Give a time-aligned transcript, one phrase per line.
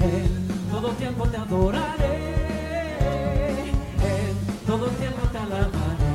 [0.00, 2.16] En todo tiempo te adoraré.
[4.02, 6.10] En todo tiempo te alabaré.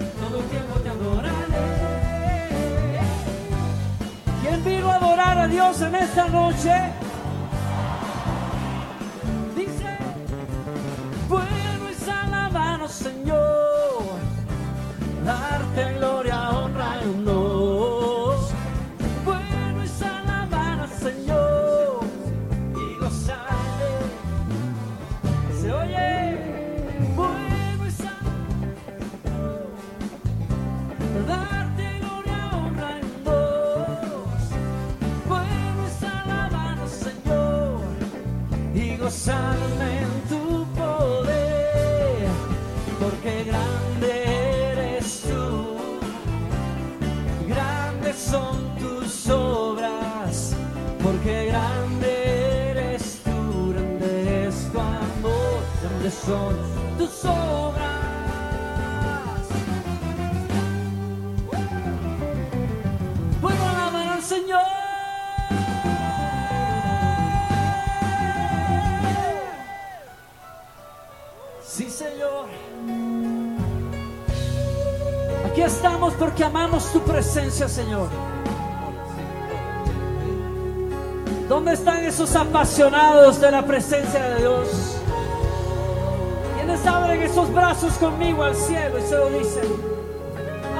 [0.00, 1.38] En todo tiempo te adoraré.
[4.42, 6.74] ¿Quién vino a adorar a Dios en esta noche?
[9.56, 9.98] Dice,
[11.28, 14.04] bueno es alabarnos, Señor,
[15.24, 16.50] darte gloria,
[39.28, 42.28] y gozarme en tu poder,
[42.98, 45.76] porque grande eres tú,
[47.46, 50.54] grandes son tus obras,
[51.02, 56.56] porque grande eres tú, grande es tu amor, grandes son
[56.96, 57.97] tus obras.
[75.68, 78.08] Estamos porque amamos tu presencia, Señor.
[81.48, 84.96] ¿Dónde están esos apasionados de la presencia de Dios?
[86.56, 89.64] ¿Quiénes abren esos brazos conmigo al cielo y se lo dicen?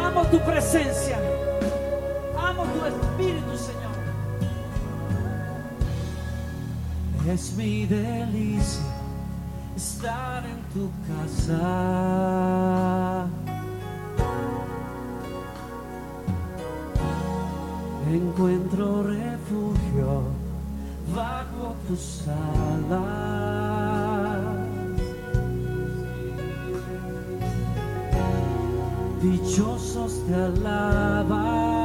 [0.02, 1.18] Amo tu presencia.
[2.36, 3.94] Amo tu espíritu, Señor.
[7.34, 8.84] Es mi delicia
[9.76, 11.58] estar en tu casa.
[18.70, 20.24] Encuentro refugio
[21.16, 23.88] bajo tus alas.
[29.22, 31.78] Dichosos te alaban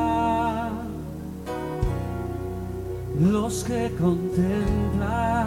[3.18, 5.43] los que contemplan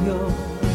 [0.00, 0.71] nuestro Dios.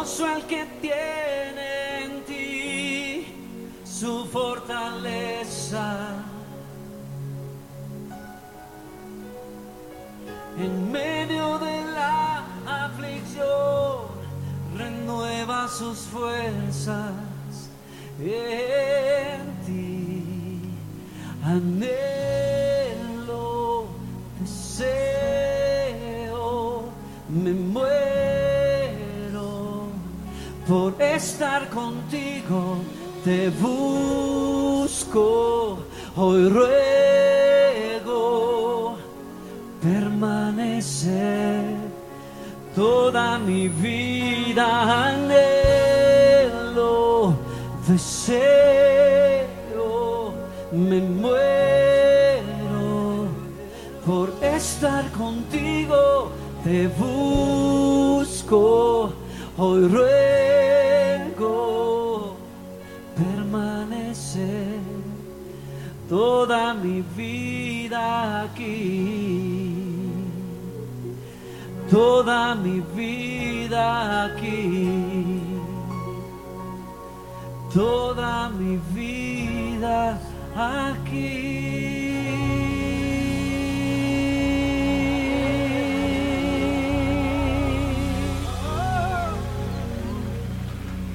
[0.00, 0.89] Dichoso el que tiene
[33.24, 35.20] Te busco,
[36.16, 37.80] hoy ruego
[39.82, 41.64] permanecer
[42.74, 46.14] toda mi vida anhelo
[47.86, 48.32] deseo
[50.72, 52.48] me muero
[54.06, 56.30] por estar contigo
[56.64, 58.58] te busco
[59.58, 60.19] hoy ruego
[71.90, 74.88] toda mi vida aquí,
[77.74, 80.18] toda mi vida
[80.54, 81.80] aquí.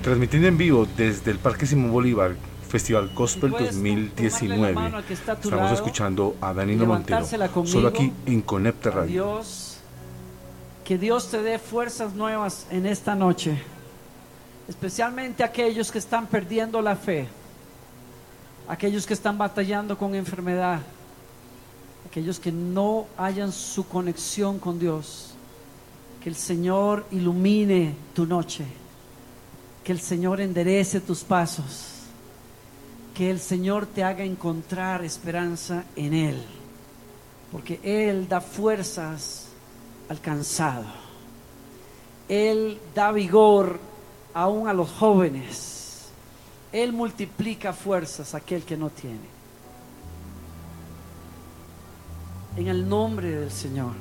[0.03, 2.35] Transmitiendo en vivo desde el Parque Simón Bolívar,
[2.69, 4.73] Festival Gospel Y puedes tomarle la 2019.
[4.73, 7.25] mano al que está a tu Estamos escuchando a Danilo Montero,
[7.65, 9.41] solo aquí en Conecta Radio.
[10.85, 13.61] Que Dios te dé fuerzas nuevas en esta noche,
[14.67, 17.27] especialmente aquellos que están perdiendo la fe,
[18.67, 20.79] aquellos que están batallando con enfermedad,
[22.07, 25.31] aquellos que no hayan su conexión con Dios.
[26.23, 28.65] Que el Señor ilumine tu noche,
[29.83, 32.05] que el Señor enderece tus pasos,
[33.13, 36.45] que el Señor te haga encontrar esperanza en Él
[37.55, 39.47] porque Él da fuerzas
[40.09, 40.85] al cansado.
[42.27, 43.79] Él da vigor
[44.33, 46.07] aún a los jóvenes.
[46.71, 49.35] Él multiplica fuerzas a aquel que no tiene.
[52.57, 53.93] En el nombre del Señor.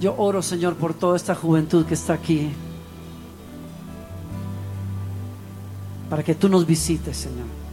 [0.00, 2.52] Yo oro, Señor, por toda esta juventud que está aquí.
[6.10, 7.63] Para que tú nos visites, Señor.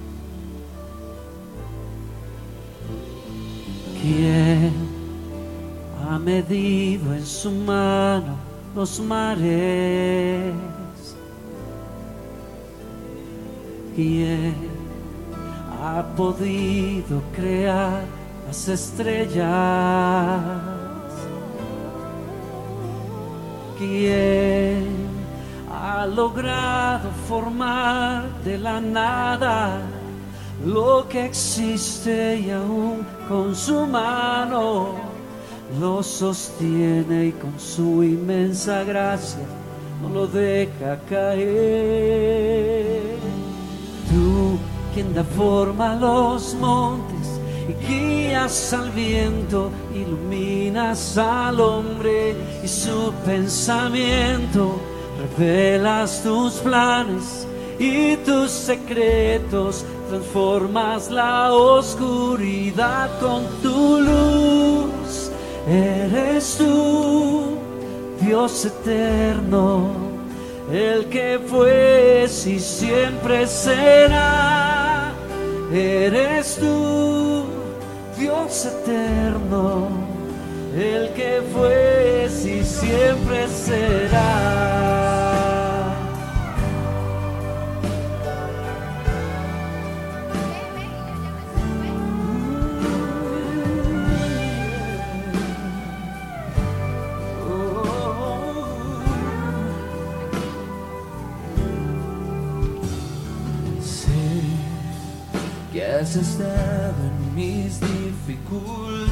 [4.01, 4.73] ¿Quién
[6.03, 8.35] ha medido en su mano
[8.75, 10.55] los mares?
[13.95, 14.55] ¿Quién
[15.83, 18.03] ha podido crear
[18.47, 19.45] las estrellas?
[23.77, 24.87] ¿Quién
[25.71, 29.79] ha logrado formar de la nada
[30.65, 34.95] lo que existe y aún con su mano
[35.79, 39.45] lo sostiene y con su inmensa gracia
[40.01, 41.41] no lo deja caer.
[44.09, 44.59] Tú
[44.93, 47.39] quien da forma a los montes
[47.69, 54.79] y guías al viento, iluminas al hombre y su pensamiento,
[55.37, 57.47] revelas tus planes
[57.79, 65.31] y tus secretos, transformas la oscuridad con tu luz.
[65.65, 67.55] Eres tú,
[68.19, 69.91] Dios eterno,
[70.69, 75.13] el que fue y siempre será.
[75.71, 77.45] Eres tú,
[78.17, 79.87] Dios eterno,
[80.75, 85.30] el que fue y siempre será.
[106.01, 109.11] Estado en mis dificultades.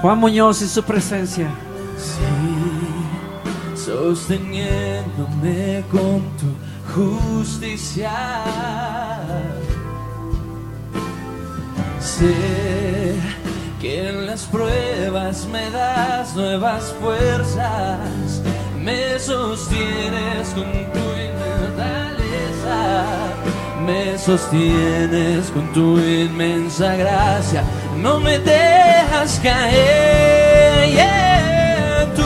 [0.00, 1.50] Juan Muñoz y su presencia.
[1.98, 2.24] Sí,
[3.76, 6.54] sosteniéndome con tu
[6.94, 8.12] justicia.
[12.00, 13.14] Sé
[13.80, 18.42] que en las pruebas me das nuevas fuerzas,
[18.82, 21.04] me sostienes con tu
[21.64, 23.04] fortaleza,
[23.84, 27.62] me sostienes con tu inmensa gracia,
[28.00, 30.90] no me dejas caer.
[30.90, 32.06] Yeah.
[32.16, 32.22] Tú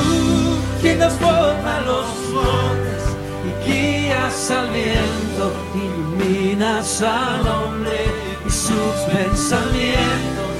[0.80, 3.02] quien das forma a los montes
[3.48, 8.04] y guías al viento, iluminas al hombre
[8.46, 10.52] y sus pensamientos,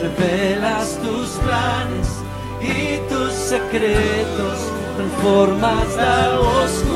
[0.00, 2.08] revelas tus planes
[2.60, 4.58] y tus secretos,
[4.96, 6.95] transformas la oscuridad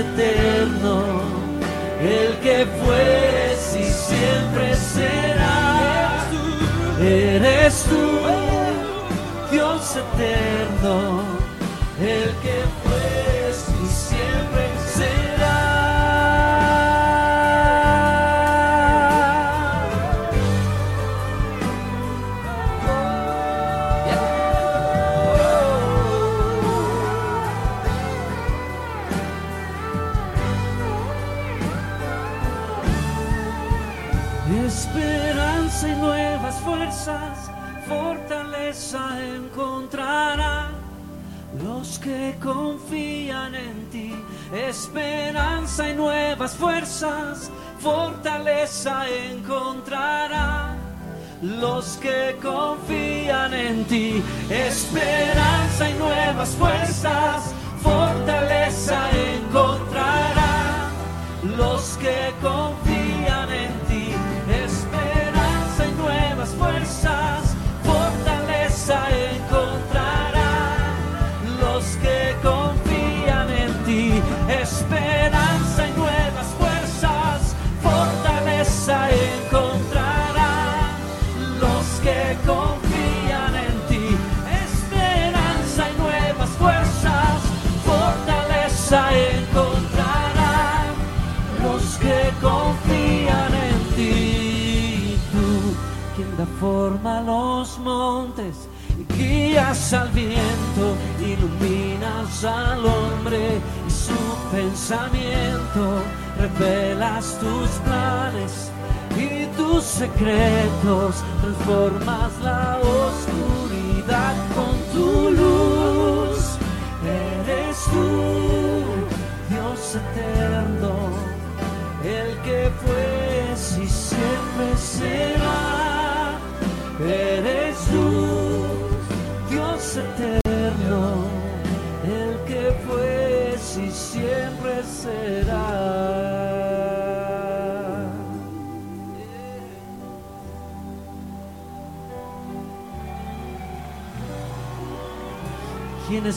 [0.00, 1.02] eterno,
[2.00, 3.40] el que fue
[3.78, 6.24] y siempre será.
[7.00, 8.04] Eres tú,
[9.50, 11.22] Dios eterno,
[12.00, 12.89] el que fue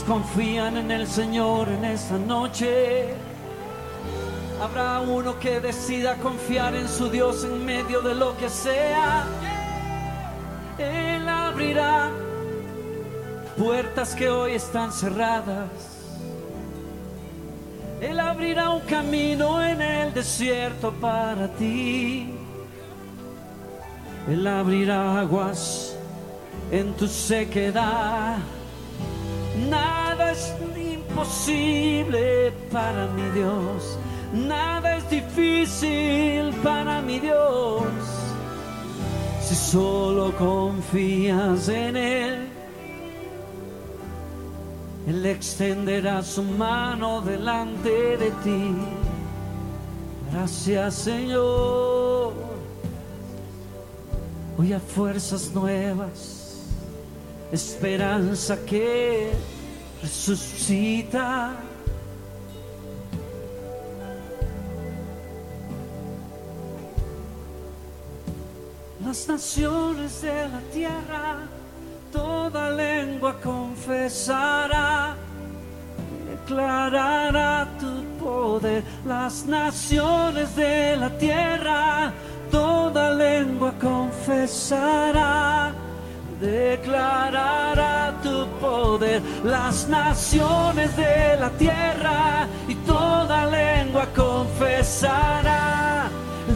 [0.08, 3.14] Confían en el Señor en esta noche,
[4.62, 9.26] habrá uno que decida confiar en su Dios en medio de lo que sea.
[10.78, 12.12] Él abrirá
[13.58, 15.70] puertas que hoy están cerradas.
[18.02, 22.30] Él abrirá un camino en el desierto para ti.
[24.28, 25.96] Él abrirá aguas
[26.72, 28.40] en tu sequedad.
[31.34, 33.98] Imposible para mi Dios.
[34.34, 37.84] Nada es difícil para mi Dios.
[39.42, 42.48] Si solo confías en Él,
[45.08, 48.76] Él extenderá su mano delante de ti.
[50.32, 52.34] Gracias Señor.
[54.56, 56.68] Hoy a fuerzas nuevas,
[57.52, 59.32] esperanza que
[60.04, 60.53] resucita.
[69.06, 71.40] Las naciones de la tierra,
[72.14, 75.18] toda lengua confesará,
[76.30, 78.84] declarará tu poder.
[79.06, 82.14] Las naciones de la tierra,
[82.50, 85.74] toda lengua confesará,
[86.44, 96.10] Declarará tu poder las naciones de la tierra y toda lengua confesará.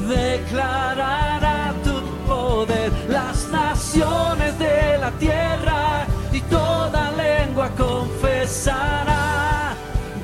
[0.10, 9.74] Declarará tu poder las naciones de la tierra y toda lengua confesará.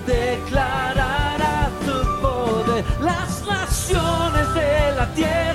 [0.06, 5.53] Declarará tu poder las naciones de la tierra.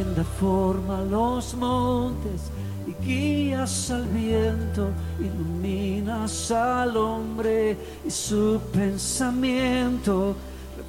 [0.00, 2.50] Quien da forma a los montes
[2.86, 4.88] y guías al viento,
[5.18, 7.76] iluminas al hombre
[8.06, 10.34] y su pensamiento,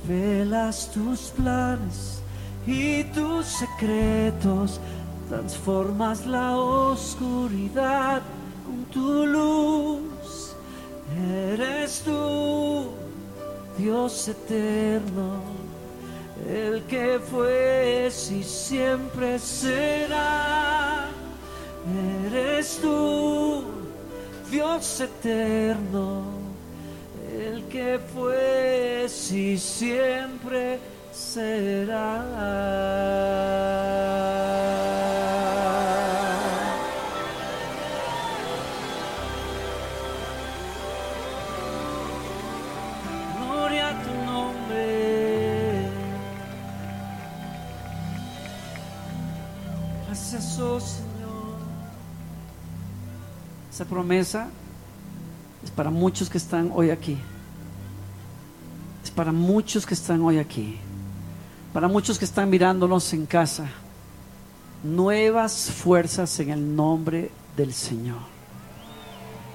[0.08, 2.22] revelas tus planes
[2.66, 4.80] y tus secretos,
[5.28, 8.22] transformas la oscuridad
[8.66, 10.56] con tu luz.
[11.52, 12.86] Eres tú,
[13.78, 15.61] Dios eterno
[16.48, 21.08] el que fue y siempre será.
[22.26, 23.64] Eres tú,
[24.50, 26.24] Dios eterno,
[27.38, 30.80] el que fue y siempre
[31.12, 32.22] será.
[50.62, 50.82] Señor.
[53.72, 54.48] Esa promesa
[55.64, 57.18] es para muchos que están hoy aquí.
[59.04, 60.78] Es para muchos que están hoy aquí.
[61.74, 63.68] Para muchos que están mirándonos en casa.
[64.84, 68.20] Nuevas fuerzas en el nombre del Señor.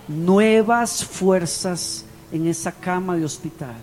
[0.09, 3.77] Nuevas fuerzas en esa cama de hospital.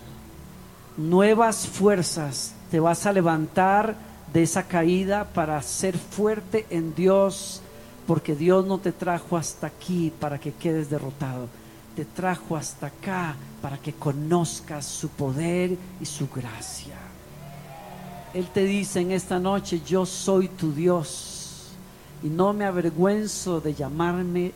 [0.98, 2.53] Nuevas fuerzas.
[2.70, 3.96] Te vas a levantar
[4.33, 7.61] de esa caída para ser fuerte en Dios,
[8.07, 11.48] porque Dios no te trajo hasta aquí para que quedes derrotado,
[11.96, 16.96] te trajo hasta acá para que conozcas su poder y su gracia.
[18.33, 21.67] Él te dice en esta noche, yo soy tu Dios
[22.24, 24.51] y no me avergüenzo de llamarme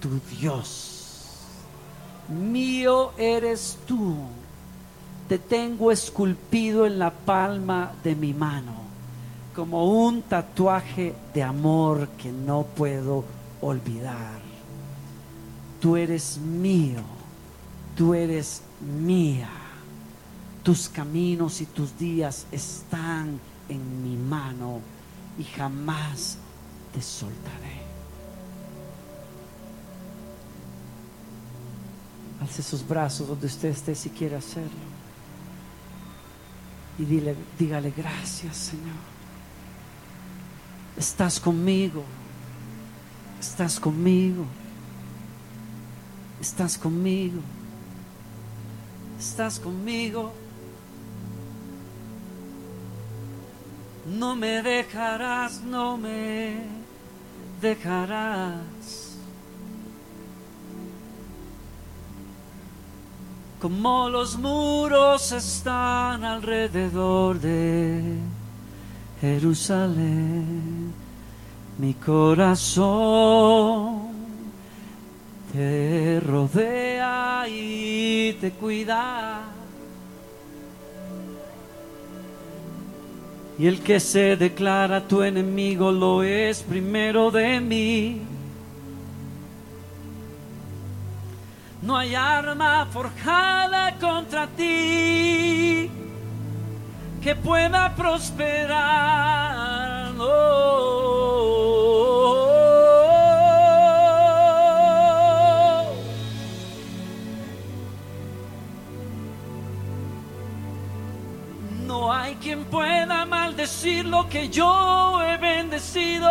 [0.00, 0.94] tu Dios.
[2.30, 4.16] Mío eres tú,
[5.28, 8.87] te tengo esculpido en la palma de mi mano
[9.58, 13.24] como un tatuaje de amor que no puedo
[13.60, 14.40] olvidar.
[15.80, 17.00] Tú eres mío,
[17.96, 18.62] tú eres
[19.00, 19.48] mía.
[20.62, 24.78] Tus caminos y tus días están en mi mano
[25.36, 26.38] y jamás
[26.94, 27.82] te soltaré.
[32.40, 34.86] Alce sus brazos donde usted esté si quiere hacerlo.
[36.96, 39.17] Y dile, dígale gracias, Señor
[40.98, 42.02] estás conmigo,
[43.40, 44.44] estás conmigo,
[46.40, 47.40] estás conmigo,
[49.18, 50.32] estás conmigo.
[54.06, 56.64] No me dejarás, no me
[57.60, 59.16] dejarás.
[63.60, 68.18] Como los muros están alrededor de
[69.20, 70.92] Jerusalén,
[71.78, 73.18] mi corazón
[75.52, 79.40] te rodea y te cuida.
[83.58, 88.22] Y el que se declara tu enemigo lo es primero de mí.
[91.82, 95.90] No hay arma forjada contra ti
[97.22, 99.28] que pueda prosperar.
[111.86, 116.28] No hay quien pueda maldecir lo que yo he bendecido.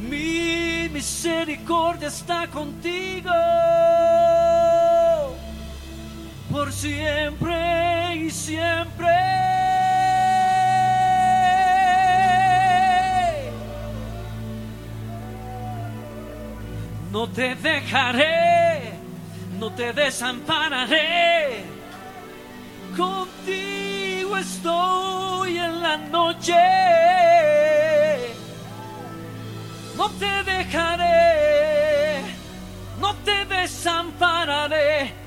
[0.00, 3.30] Mi misericordia está contigo
[6.68, 9.08] por siempre y siempre.
[17.10, 18.92] No te dejaré,
[19.58, 21.64] no te desampararé.
[22.96, 26.54] Contigo estoy en la noche.
[29.96, 32.20] No te dejaré,
[33.00, 35.17] no te desampararé.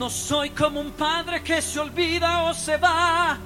[0.00, 3.38] No soy como un padre que se olvida o se va.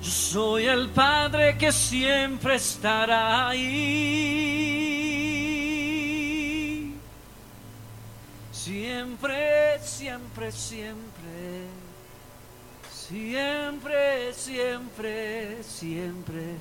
[0.00, 3.74] Yo soy el Padre que siempre estará ahí.
[8.52, 11.66] Siempre, siempre, siempre.
[12.92, 16.54] Siempre, siempre, siempre.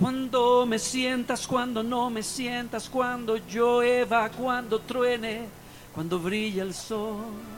[0.00, 5.46] Cuando me sientas, cuando no me sientas, cuando llueva, cuando truene,
[5.94, 7.53] cuando brilla el sol.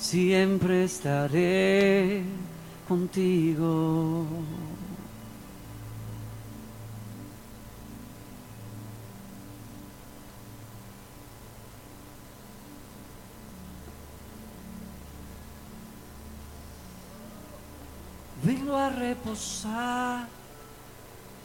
[0.00, 2.22] Siempre estaré
[2.88, 4.26] contigo.
[18.42, 20.26] Vengo a reposar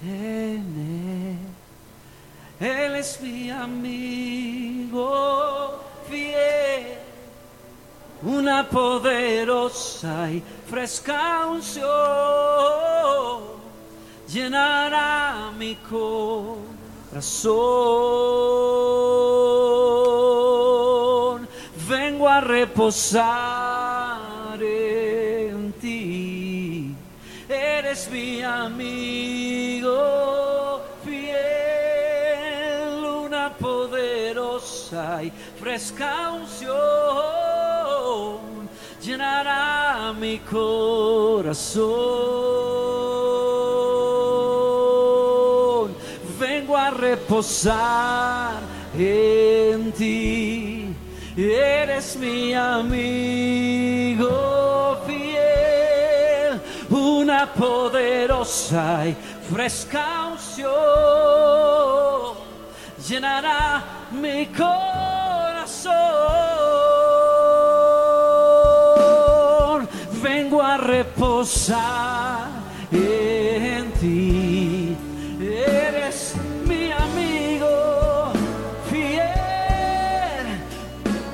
[0.01, 1.37] en él.
[2.59, 5.03] Él es mi amigo
[6.09, 6.97] fiel,
[8.23, 11.85] una poderosa y fresca unción
[14.27, 16.65] llenará mi corazón.
[21.87, 24.19] Vengo a reposar
[24.61, 26.95] en ti,
[27.47, 29.93] eres mi amigo
[31.05, 37.54] fiel, una poderosa y fresca unción
[39.01, 41.85] llenará mi corazón.
[46.39, 48.59] Vengo a reposar
[48.97, 50.93] en ti,
[51.37, 54.27] eres mi amigo
[55.05, 59.15] fiel, una poderosa y
[59.53, 61.25] fresca unción
[63.07, 65.95] llenará mi corazón.
[70.85, 72.49] Vengo a reposar
[72.91, 74.95] en ti.
[75.41, 76.35] Eres
[76.67, 78.31] mi amigo
[78.89, 80.45] fiel,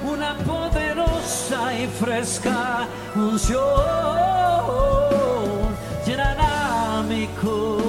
[0.09, 3.61] una poderosa y fresca unción
[6.05, 7.81] llenará mi corazón.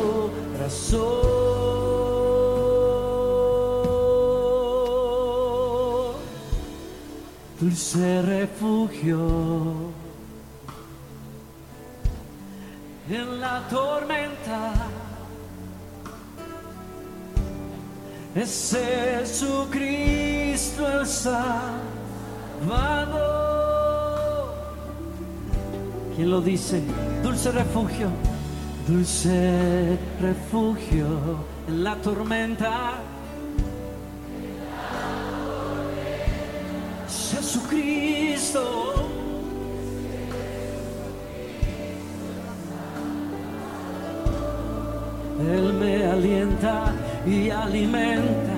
[7.60, 10.01] Dulce refugio
[13.14, 14.72] en la tormenta.
[18.34, 18.76] Es
[19.20, 21.82] Jesucristo el Salvador.
[26.16, 26.82] ¿Quién lo dice?
[27.22, 28.08] Dulce refugio,
[28.88, 31.06] dulce refugio
[31.68, 32.94] en la tormenta.
[37.30, 39.11] Jesucristo.
[45.50, 46.92] Él me alienta
[47.26, 48.51] y alimenta.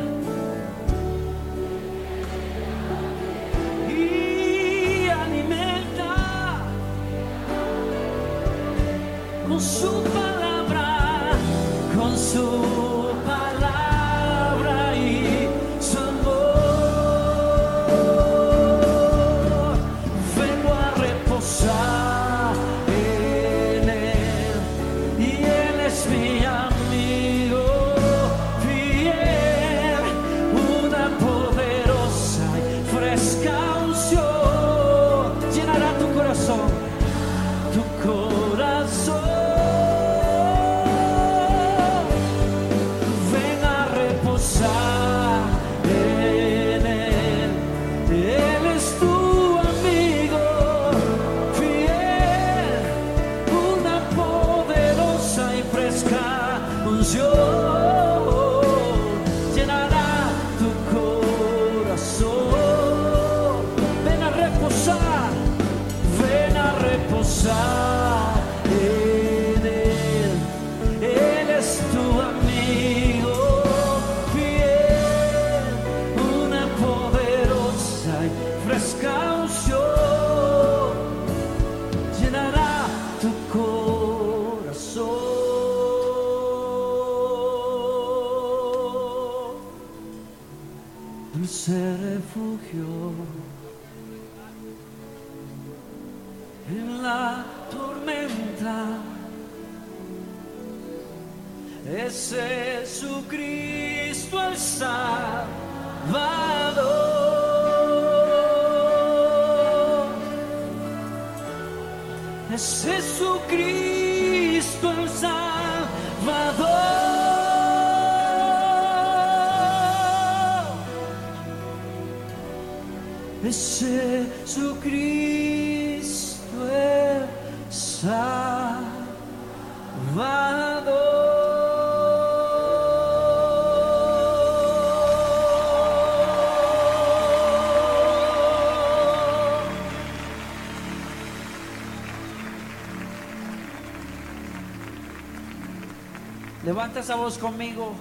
[146.96, 147.92] Esa voz conmigo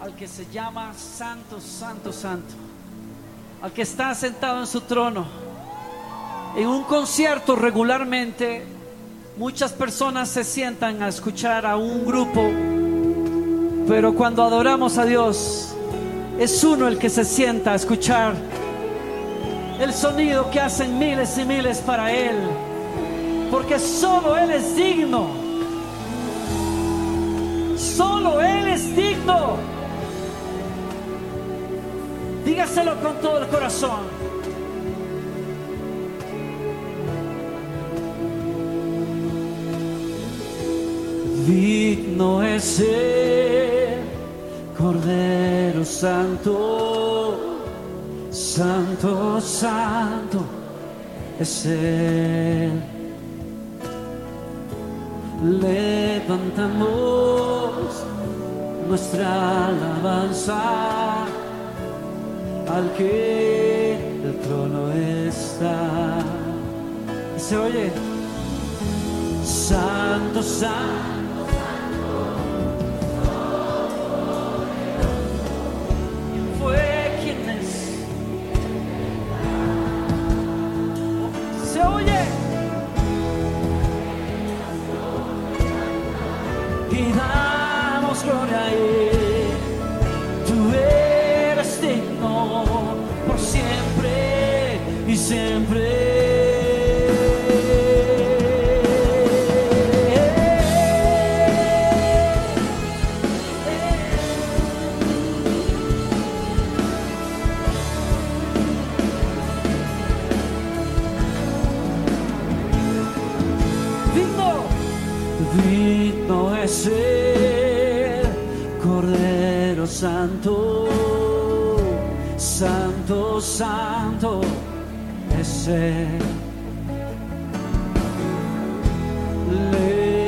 [0.00, 2.54] al que se llama Santo, Santo, Santo.
[3.62, 5.24] Al que está sentado en su trono.
[6.56, 8.66] En un concierto regularmente
[9.38, 12.42] muchas personas se sientan a escuchar a un grupo,
[13.86, 15.74] pero cuando adoramos a Dios
[16.38, 18.34] es uno el que se sienta a escuchar
[19.78, 22.36] el sonido que hacen miles y miles para Él,
[23.52, 25.45] porque solo Él es digno.
[27.96, 29.56] Solo Él es digno.
[32.44, 34.00] Dígaselo con todo el corazón.
[41.46, 44.00] Digno es el
[44.76, 47.38] Cordero Santo,
[48.30, 50.44] Santo, Santo
[51.40, 52.72] es Él.
[55.62, 56.76] Levantamos
[58.88, 61.24] nuestra alabanza
[62.68, 63.94] al que
[64.24, 66.18] el trono está.
[67.36, 67.92] Y se oye,
[69.44, 71.05] Santo, Santo.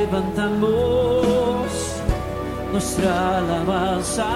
[0.09, 0.51] Levantamos
[2.73, 4.27] nuestra alabanza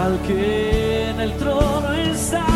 [0.00, 2.46] al que en el trono está.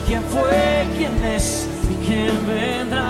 [0.08, 3.07] ¿quién fue, quién es y quién vendrá?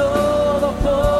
[0.00, 1.19] Dios todopoderoso.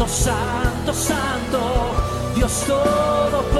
[0.00, 1.60] Santo, santo, santo,
[2.34, 3.59] Dios todopoderoso,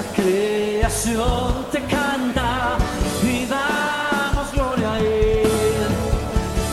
[0.00, 2.78] La creación te canta
[3.22, 5.46] y damos gloria a Él.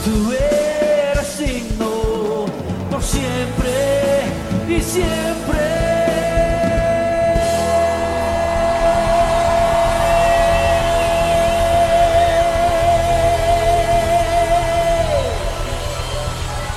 [0.06, 2.46] Tú eres digno
[2.90, 4.22] por siempre
[4.70, 5.60] y siempre.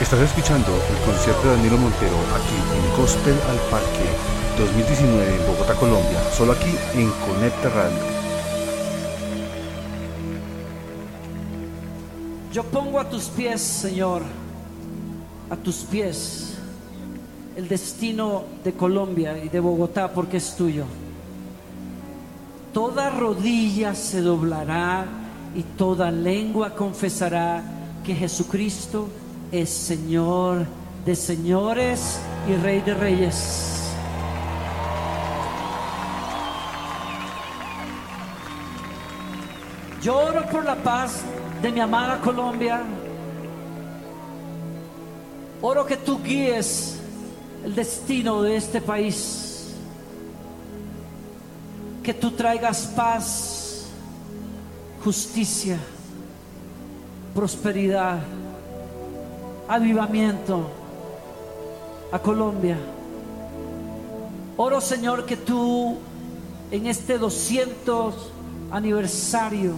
[0.00, 5.74] Estás escuchando el concierto de Danilo Montero aquí en Gospel al Parque 2019 en Bogotá,
[5.74, 7.96] Colombia, solo aquí en Conecta Radio.
[12.52, 14.22] Yo pongo a tus pies, Señor,
[15.48, 16.58] a tus pies,
[17.56, 20.84] el destino de Colombia y de Bogotá porque es tuyo.
[22.74, 25.06] Toda rodilla se doblará
[25.54, 27.62] y toda lengua confesará
[28.04, 29.08] que Jesucristo
[29.50, 30.66] es Señor
[31.06, 33.79] de señores y Rey de reyes.
[40.02, 41.20] Yo oro por la paz
[41.60, 42.80] de mi amada Colombia.
[45.60, 46.98] Oro que tú guíes
[47.62, 49.74] el destino de este país.
[52.02, 53.88] Que tú traigas paz,
[55.04, 55.76] justicia,
[57.34, 58.20] prosperidad,
[59.68, 60.70] avivamiento
[62.10, 62.78] a Colombia.
[64.56, 65.98] Oro Señor que tú
[66.70, 68.39] en este 200
[68.70, 69.74] aniversario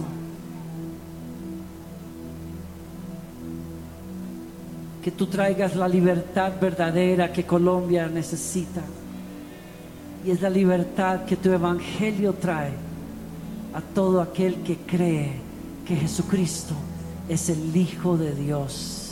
[5.03, 8.81] que tú traigas la libertad verdadera que Colombia necesita.
[10.25, 12.71] Y es la libertad que tu evangelio trae
[13.73, 15.33] a todo aquel que cree
[15.85, 16.73] que Jesucristo
[17.27, 19.02] es el Hijo de Dios.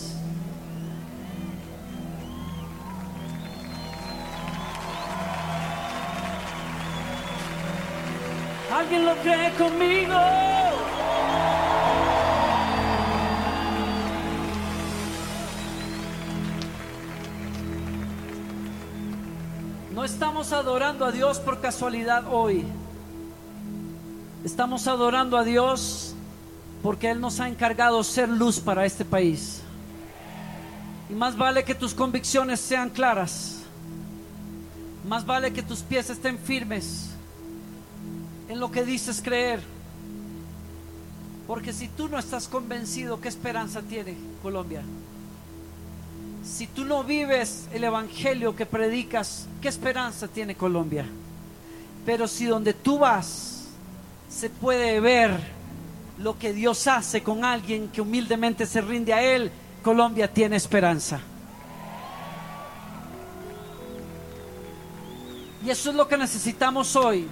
[8.91, 10.19] ¿Alguien lo cree conmigo?
[19.95, 22.65] No estamos adorando a Dios por casualidad hoy.
[24.43, 26.13] Estamos adorando a Dios
[26.83, 29.61] porque Él nos ha encargado ser luz para este país.
[31.09, 33.61] Y más vale que tus convicciones sean claras.
[35.07, 37.10] Más vale que tus pies estén firmes
[38.51, 39.61] en lo que dices creer.
[41.47, 44.83] Porque si tú no estás convencido, ¿qué esperanza tiene Colombia?
[46.43, 51.05] Si tú no vives el evangelio que predicas, ¿qué esperanza tiene Colombia?
[52.05, 53.67] Pero si donde tú vas
[54.29, 55.31] se puede ver
[56.17, 59.49] lo que Dios hace con alguien que humildemente se rinde a Él,
[59.81, 61.21] Colombia tiene esperanza.
[65.65, 67.29] Y eso es lo que necesitamos hoy.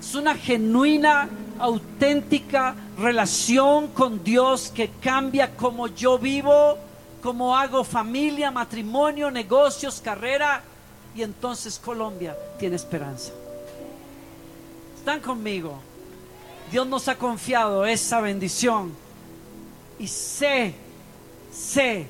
[0.00, 6.78] Es una genuina, auténtica relación con Dios que cambia como yo vivo,
[7.22, 10.62] como hago familia, matrimonio, negocios, carrera.
[11.14, 13.32] Y entonces Colombia tiene esperanza.
[14.96, 15.78] Están conmigo.
[16.70, 18.92] Dios nos ha confiado esa bendición.
[19.98, 20.74] Y sé,
[21.52, 22.06] sé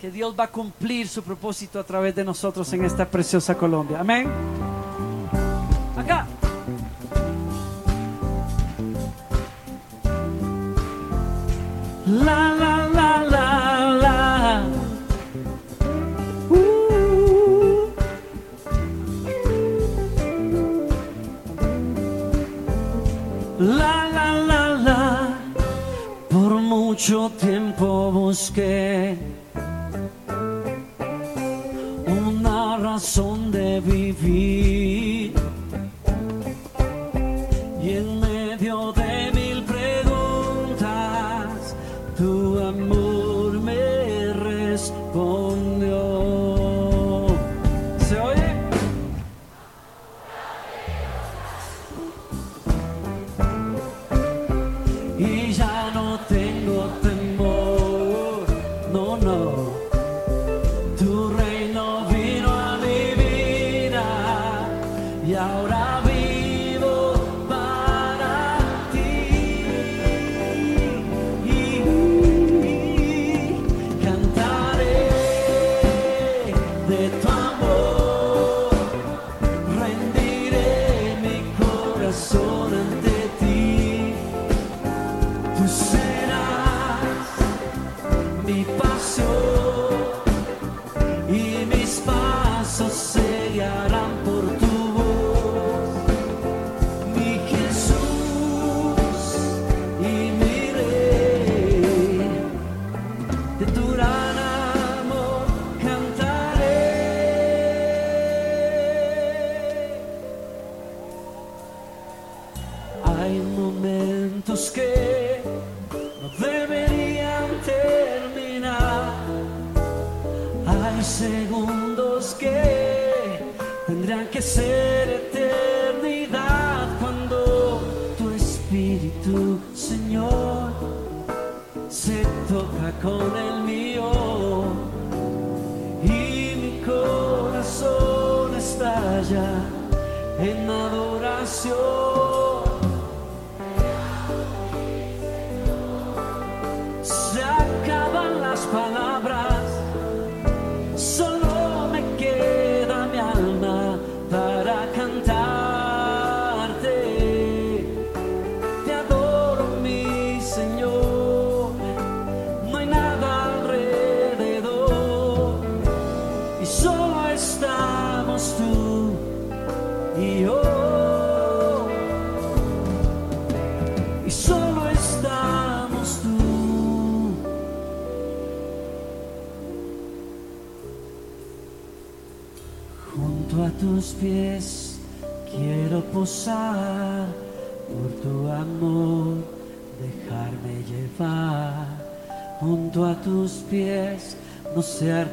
[0.00, 4.00] que Dios va a cumplir su propósito a través de nosotros en esta preciosa Colombia.
[4.00, 4.65] Amén.
[12.06, 14.62] La la la la la.
[16.48, 17.90] Uh.
[23.58, 25.28] La la la la.
[26.30, 29.18] Por mucho tiempo busqué
[32.06, 34.75] una razón de vivir.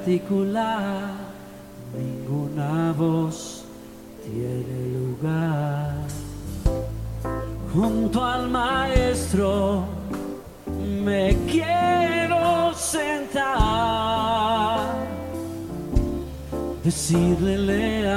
[0.06, 1.12] Sé articular,
[1.96, 3.64] ninguna voz
[4.24, 5.94] tiene lugar.
[7.74, 9.86] Junto al maestro
[11.04, 13.44] me quiero sentar
[16.84, 18.08] decirle le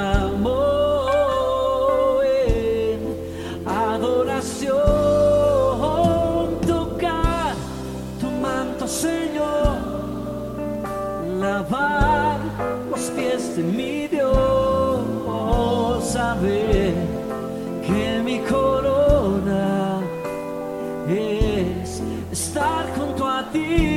[23.65, 23.96] ti,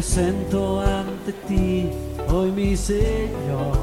[0.00, 1.90] presento ante ti
[2.32, 3.76] hoy mi Señor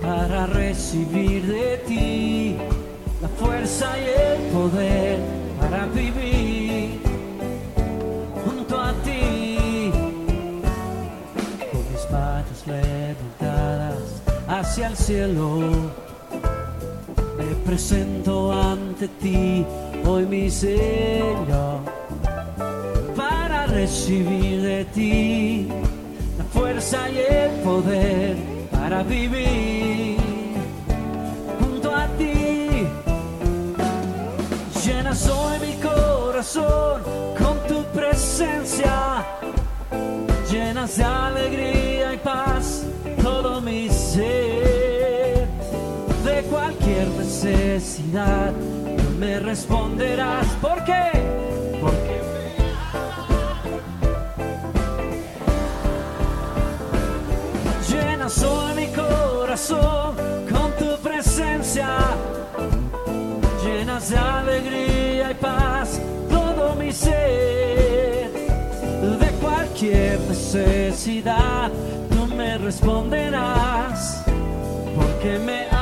[0.00, 2.56] para recibir de ti
[3.20, 5.18] la fuerza y el poder
[5.60, 6.98] para vivir
[8.42, 9.90] junto a ti.
[11.70, 15.60] Con mis manos levantadas hacia el cielo
[17.36, 19.66] me presento ante ti
[20.06, 21.83] hoy mi Señor
[23.84, 25.68] recibir de ti
[26.38, 28.34] la fuerza y el poder
[28.72, 30.16] para vivir
[31.60, 32.86] junto a ti.
[34.84, 37.02] Llenas hoy mi corazón
[37.38, 39.22] con tu presencia,
[40.50, 42.86] llenas de alegría y paz
[43.22, 45.46] todo mi ser.
[46.24, 48.50] De cualquier necesidad
[49.20, 50.46] me responderás.
[50.62, 51.34] Porque
[59.70, 61.88] con tu presencia,
[63.64, 68.30] llenas de alegría y paz todo mi ser.
[69.20, 71.70] De cualquier necesidad
[72.10, 74.22] tú me responderás,
[74.96, 75.73] porque me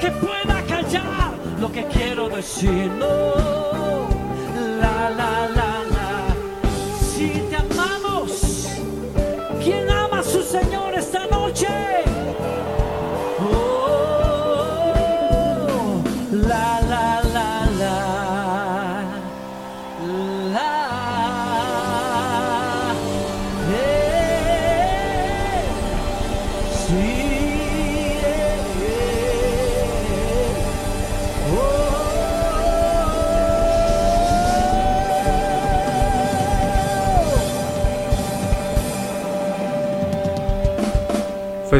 [0.00, 2.90] que pueda callar lo que quiero decir.
[2.98, 4.08] No,
[4.80, 5.39] la la.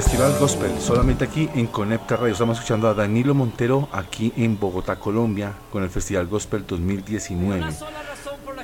[0.03, 2.33] Festival Gospel, solamente aquí en Conecta Radio.
[2.33, 7.67] Estamos escuchando a Danilo Montero aquí en Bogotá, Colombia, con el Festival Gospel 2019.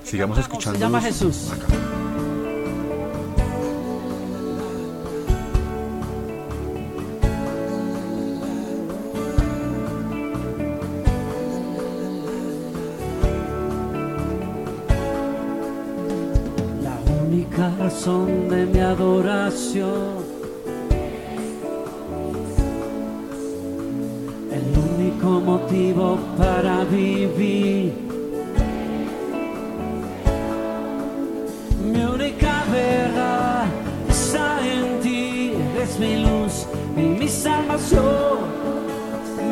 [0.02, 0.78] Sigamos escuchando.
[0.78, 1.50] Se llama Jesús.
[16.82, 20.25] La única razón de mi adoración
[25.76, 27.92] motivo para vivir.
[31.84, 33.66] Mi única verdad
[34.08, 36.66] está en ti, eres mi luz
[36.96, 38.38] y mi salvación.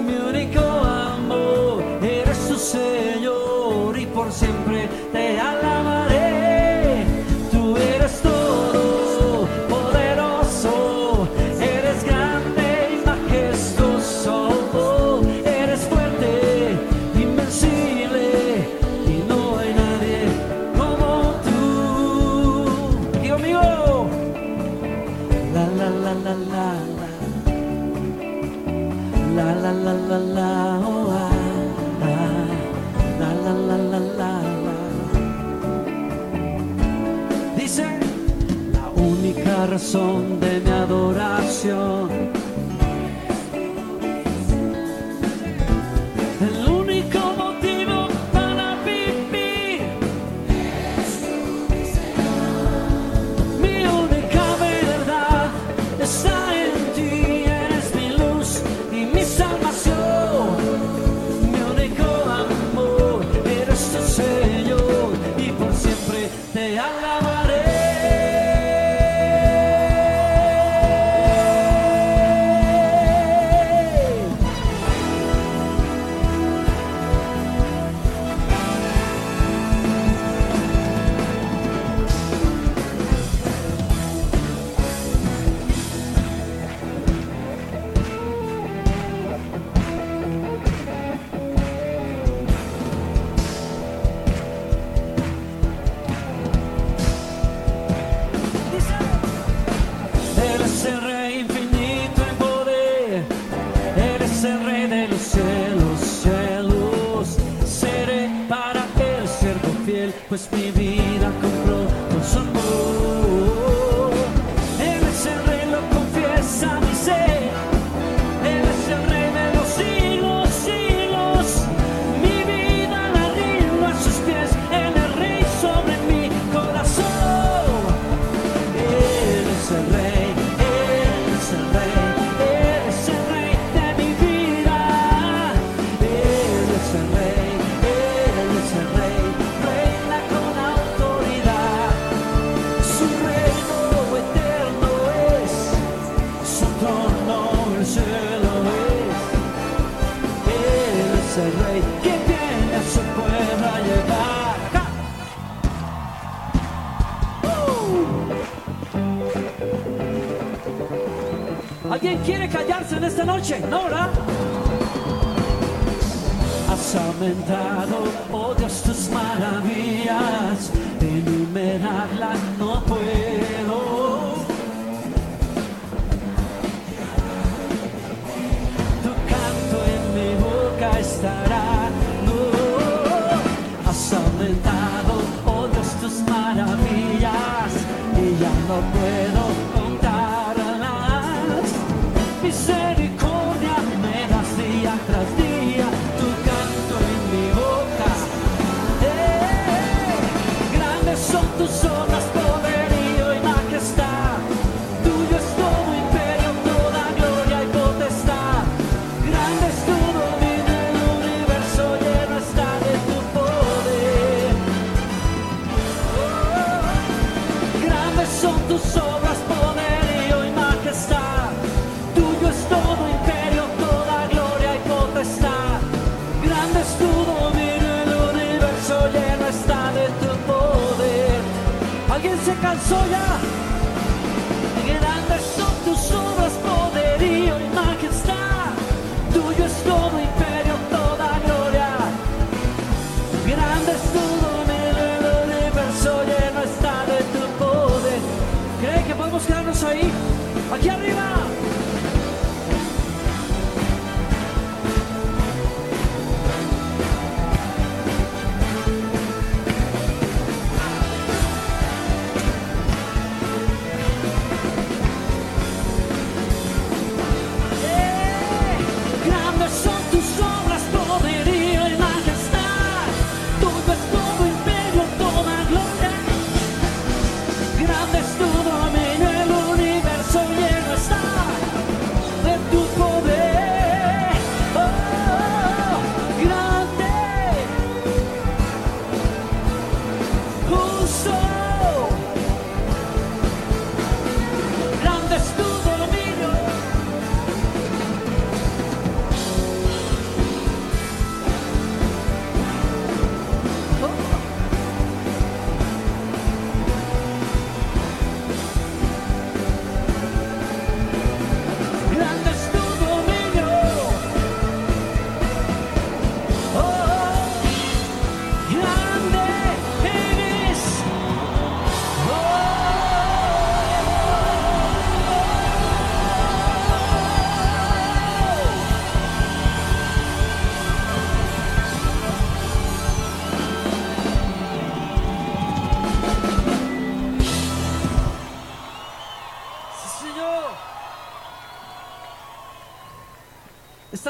[0.06, 5.63] Mi único amor eres tu Señor y por siempre te alabaré.
[39.94, 42.23] Razón de mi adoración.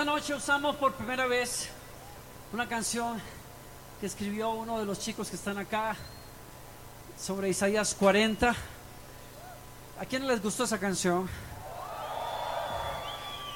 [0.05, 1.71] Esta noche usamos por primera vez
[2.53, 3.19] una canción
[3.99, 5.97] que escribió uno de los chicos que están acá
[7.19, 8.55] sobre Isaías 40.
[9.99, 11.27] ¿A quién les gustó esa canción?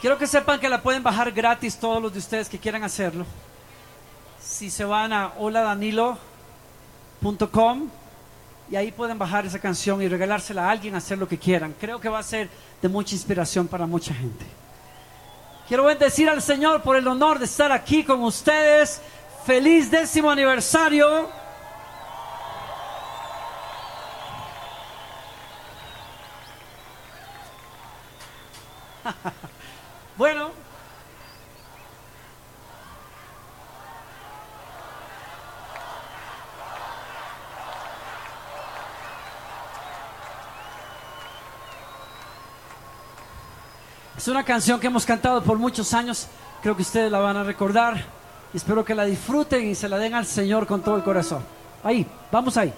[0.01, 3.27] Quiero que sepan que la pueden bajar gratis todos los de ustedes que quieran hacerlo.
[4.41, 7.91] Si se van a holadanilo.com
[8.71, 11.75] y ahí pueden bajar esa canción y regalársela a alguien, hacer lo que quieran.
[11.79, 12.49] Creo que va a ser
[12.81, 14.47] de mucha inspiración para mucha gente.
[15.69, 19.03] Quiero bendecir al Señor por el honor de estar aquí con ustedes.
[19.45, 21.29] Feliz décimo aniversario.
[30.17, 30.68] bueno.
[44.29, 46.27] Es una canción que hemos cantado por muchos años.
[46.61, 48.05] Creo que ustedes la van a recordar.
[48.53, 51.43] Espero que la disfruten y se la den al Señor con todo el corazón.
[51.83, 52.71] Ahí, vamos ahí.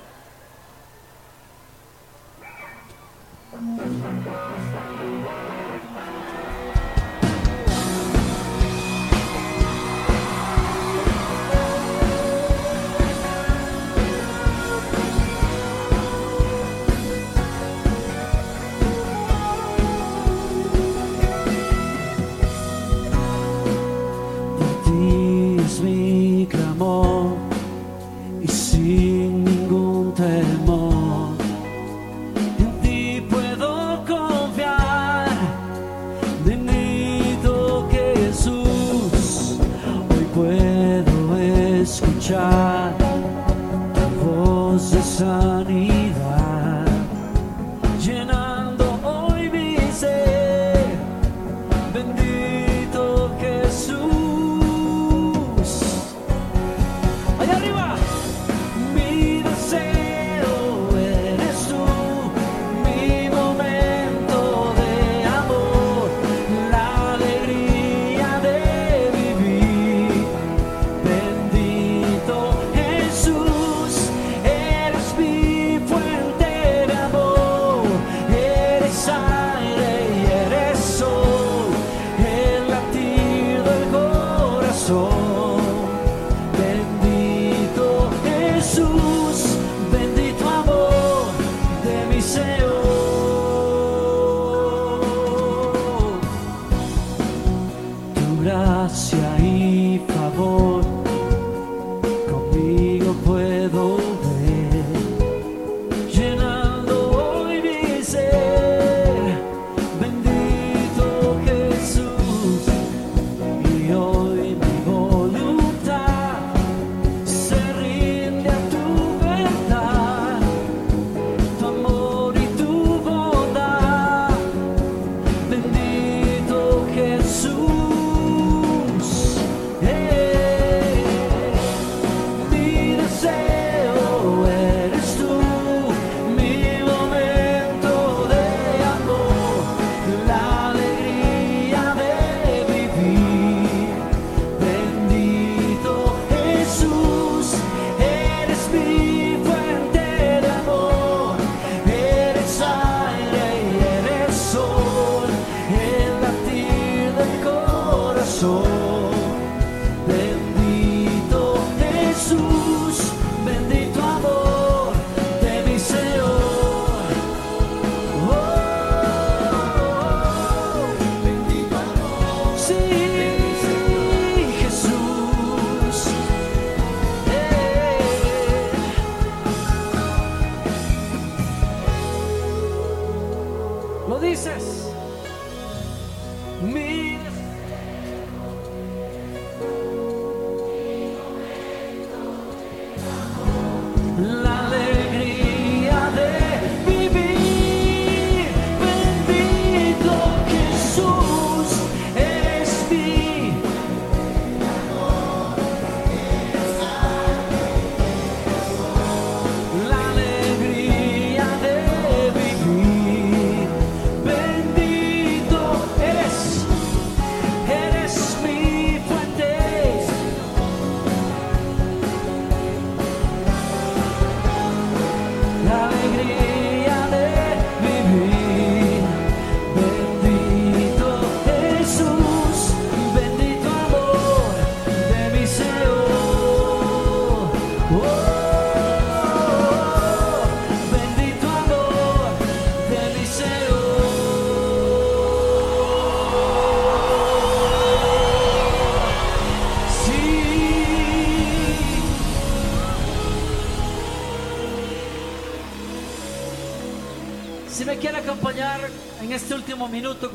[45.20, 45.59] Voz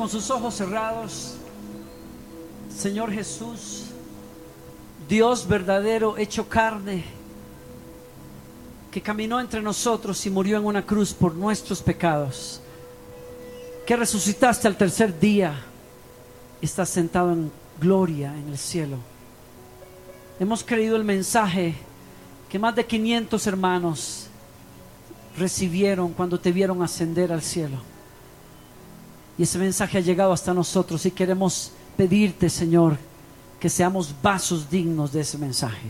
[0.05, 1.33] con sus ojos cerrados,
[2.69, 3.85] Señor Jesús,
[5.09, 7.03] Dios verdadero hecho carne,
[8.91, 12.61] que caminó entre nosotros y murió en una cruz por nuestros pecados,
[13.87, 15.55] que resucitaste al tercer día
[16.61, 17.51] estás sentado en
[17.81, 18.97] gloria en el cielo.
[20.39, 21.73] Hemos creído el mensaje
[22.47, 24.27] que más de 500 hermanos
[25.35, 27.94] recibieron cuando te vieron ascender al cielo.
[29.37, 32.97] Y ese mensaje ha llegado hasta nosotros y queremos pedirte, Señor,
[33.59, 35.89] que seamos vasos dignos de ese mensaje.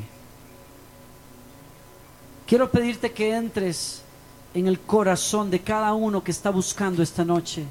[2.47, 4.01] Quiero pedirte que entres
[4.53, 7.65] en el corazón de cada uno que está buscando esta noche,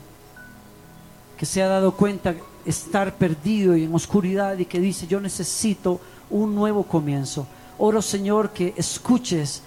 [1.39, 6.01] que se ha dado cuenta estar perdido y en oscuridad y que dice, yo necesito
[6.31, 7.47] un nuevo comienzo.
[7.79, 9.63] Oro, Señor, que escuches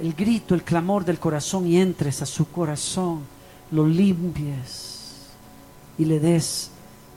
[0.00, 3.20] el grito, el clamor del corazón y entres a su corazón,
[3.70, 4.85] lo limpies
[5.98, 6.70] y le des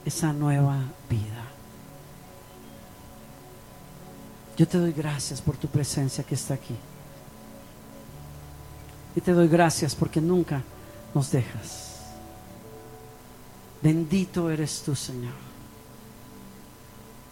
[0.04, 0.78] esa nueva
[1.08, 1.44] vida.
[4.56, 6.74] Yo te doy gracias por tu presencia que está aquí.
[9.16, 10.62] Y te doy gracias porque nunca
[11.14, 11.98] nos dejas.
[13.82, 15.32] Bendito eres tú, Señor.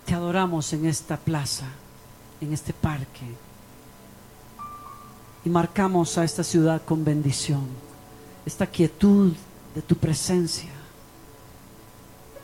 [0.07, 1.67] Te adoramos en esta plaza,
[2.41, 3.27] en este parque
[5.45, 7.67] y marcamos a esta ciudad con bendición.
[8.45, 9.33] Esta quietud
[9.75, 10.78] de tu presencia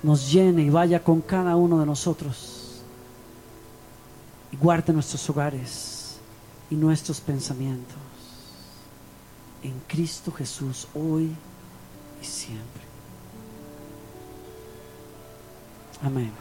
[0.04, 2.82] nos llene y vaya con cada uno de nosotros
[4.52, 6.18] y guarde nuestros hogares
[6.70, 7.96] y nuestros pensamientos
[9.62, 11.34] en Cristo Jesús hoy
[12.20, 12.82] y siempre.
[16.02, 16.32] Amén.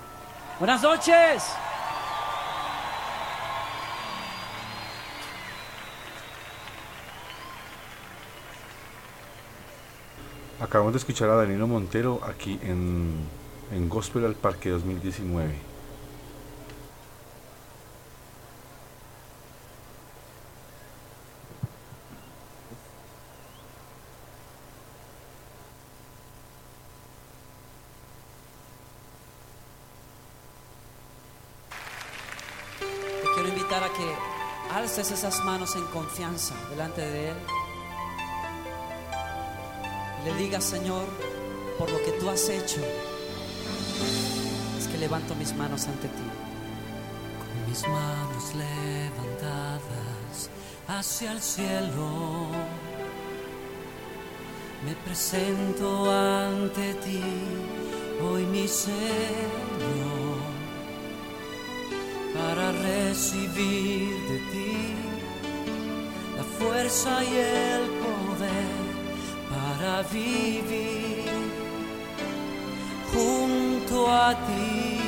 [0.59, 1.43] Buenas noches.
[10.59, 13.25] Acabamos de escuchar a Danilo Montero aquí en,
[13.73, 15.51] en Gospel al Parque 2019.
[32.79, 37.37] Te quiero invitar a que alces esas manos en confianza delante de Él.
[40.21, 41.05] Y le digas, Señor,
[41.79, 42.79] por lo que tú has hecho,
[45.03, 46.27] levanto mis manos ante ti.
[47.39, 50.35] Con mis manos levantadas
[50.87, 52.47] hacia el cielo,
[54.85, 57.21] me presento ante ti,
[58.23, 60.41] hoy mi Señor
[62.35, 64.75] para recibir de ti
[66.37, 68.83] la fuerza y el poder
[69.51, 71.12] para vivir
[74.09, 74.99] a ti.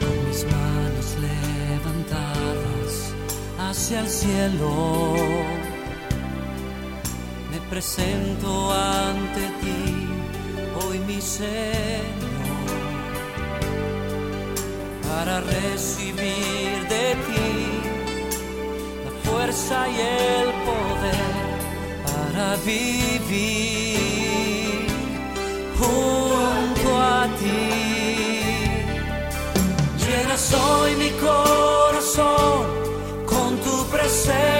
[0.00, 2.92] Con mis manos levantadas
[3.58, 5.14] hacia el cielo,
[7.50, 10.08] me presento ante ti,
[10.80, 12.26] hoy mi Señor
[15.08, 17.48] para recibir de ti
[19.04, 21.56] la fuerza y el poder
[22.04, 24.15] para vivir
[25.78, 27.62] junto a ti.
[30.02, 32.64] Llena hoy mi corazón
[33.26, 34.55] con tu presencia,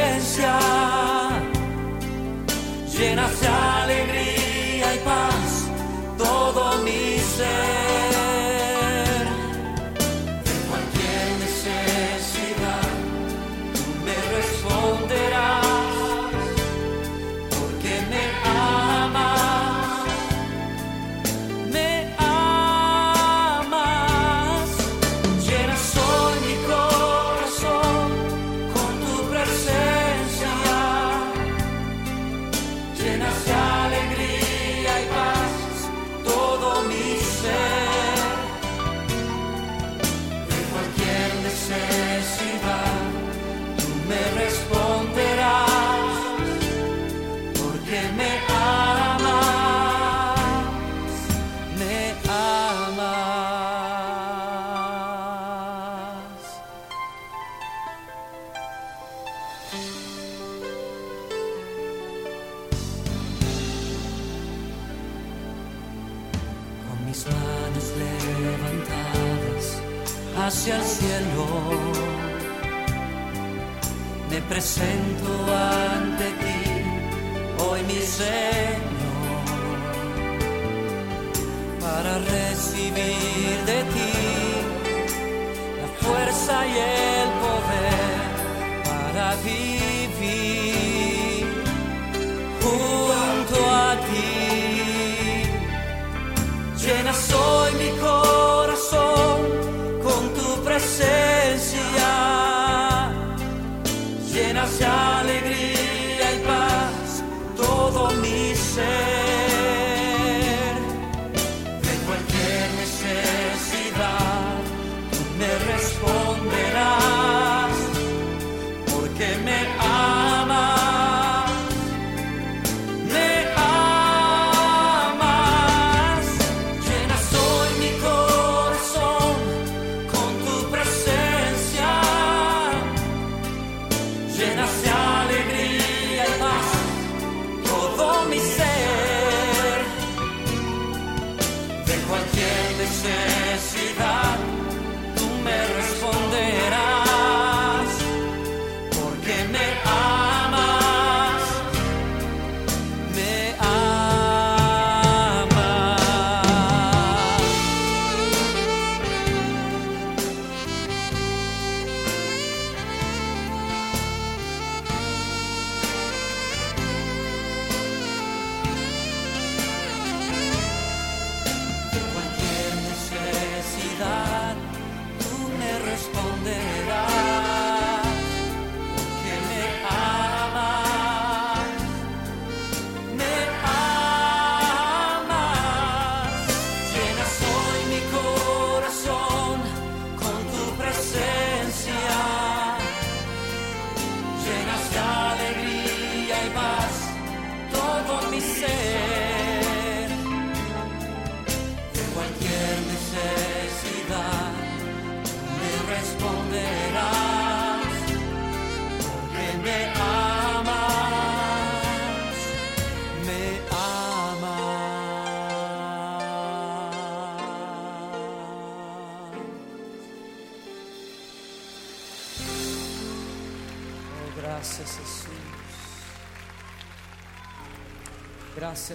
[143.07, 143.36] cualquier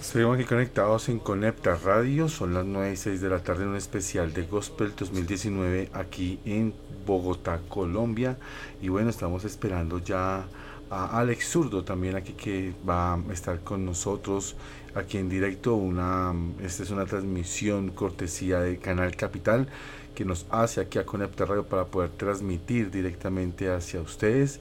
[0.01, 3.69] Seguimos aquí conectados en Conecta Radio, son las 9 y 6 de la tarde en
[3.69, 6.73] un especial de Gospel 2019 aquí en
[7.05, 8.35] Bogotá, Colombia.
[8.81, 10.47] Y bueno, estamos esperando ya
[10.89, 14.55] a Alex Zurdo también aquí que va a estar con nosotros
[14.95, 15.75] aquí en directo.
[15.75, 16.33] Una,
[16.63, 19.67] esta es una transmisión cortesía de Canal Capital
[20.15, 24.59] que nos hace aquí a Conecta Radio para poder transmitir directamente hacia ustedes.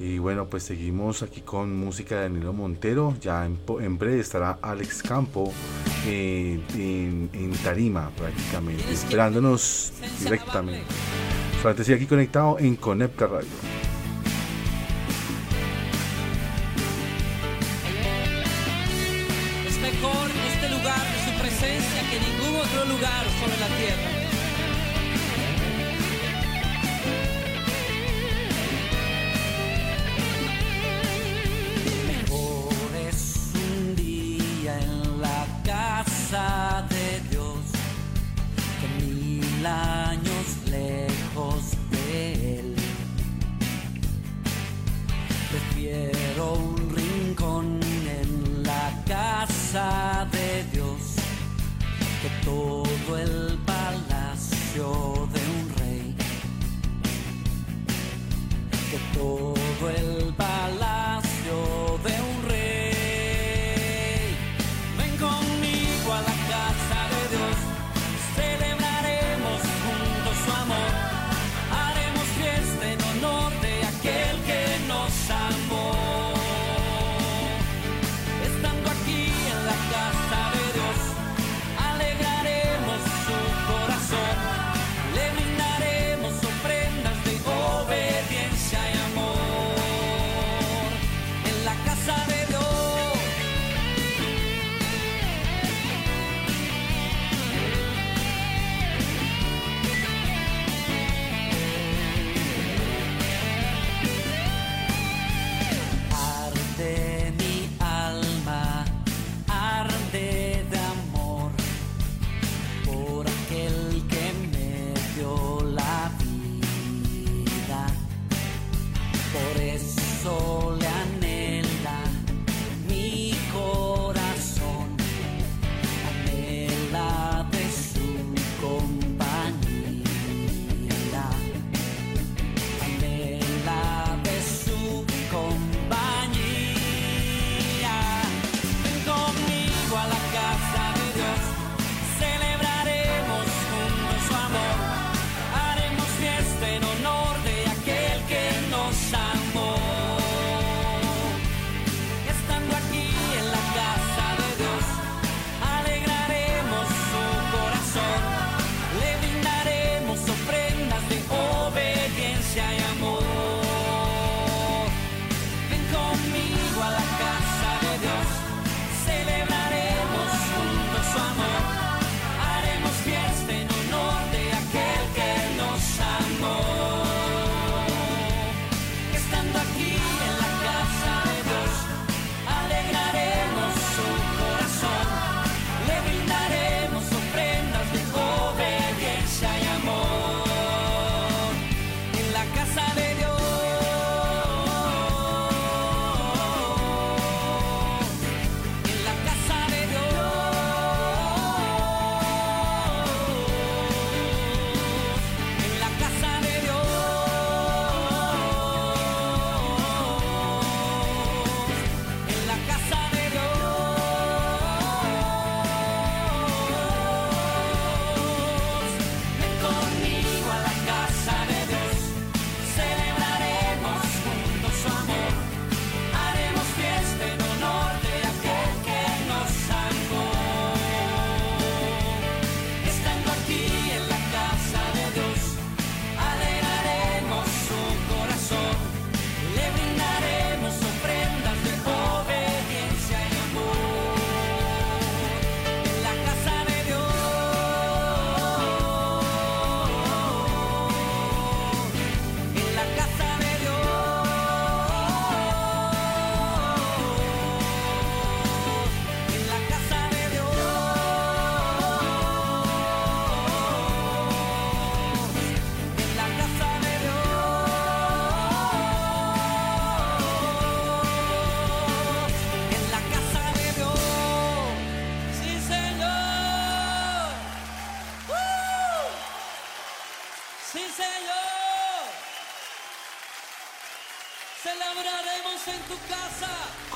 [0.00, 3.16] Y bueno, pues seguimos aquí con música de Danilo Montero.
[3.20, 5.52] Ya en, breve estará Alex Campo
[6.06, 9.92] eh, en, en Tarima prácticamente, esperándonos
[10.22, 10.86] directamente.
[11.60, 13.87] Solamente sigue aquí conectado en Conecta Radio.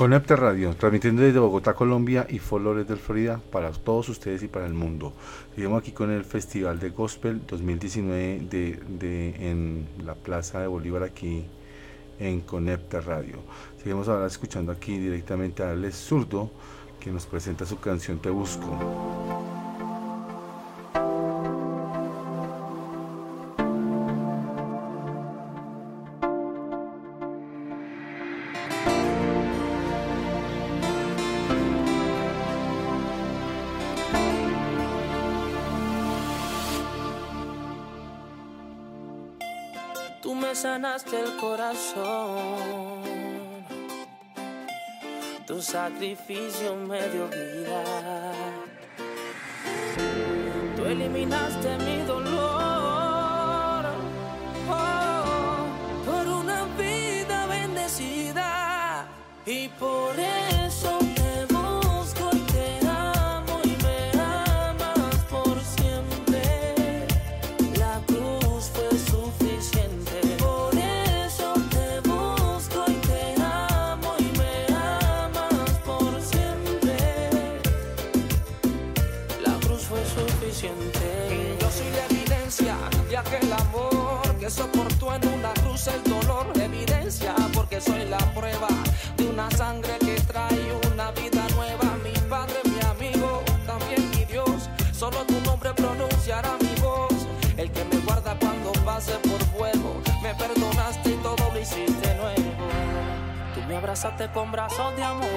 [0.02, 4.48] Con Epter Radio, transmitiendo desde Bogotá, Colombia y Flores del Florida para todos ustedes y
[4.48, 5.12] para el mundo.
[5.54, 11.04] Seguimos aquí con el Festival de Gospel 2019 de, de, en la Plaza de Bolívar
[11.04, 11.44] aquí
[12.18, 13.36] en Conepta Radio.
[13.78, 16.50] Seguimos ahora escuchando aquí directamente a Alex Zurdo
[16.98, 19.01] que nos presenta su canción Te Busco.
[41.42, 43.02] Corazón.
[45.44, 47.82] Tu sacrificio me dio vida.
[50.76, 52.01] Tú eliminaste mi
[104.42, 105.28] con brazos de amor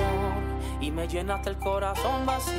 [0.81, 2.55] y me llenaste el corazón vacío.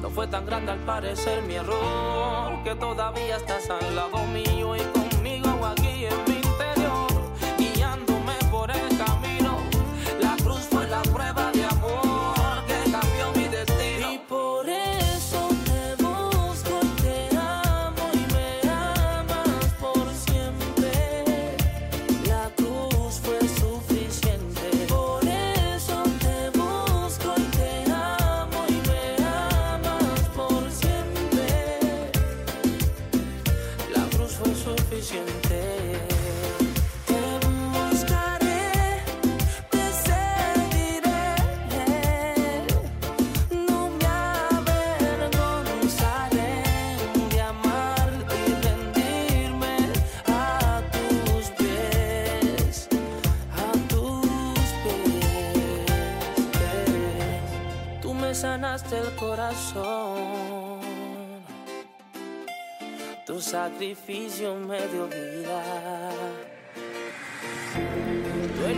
[0.00, 4.80] No fue tan grande al parecer mi error, que todavía estás al lado mío y
[4.80, 5.01] conmigo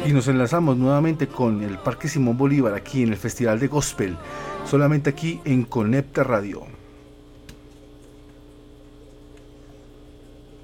[0.07, 4.17] Y nos enlazamos nuevamente con el Parque Simón Bolívar aquí en el Festival de Gospel,
[4.65, 6.63] solamente aquí en Conecta Radio.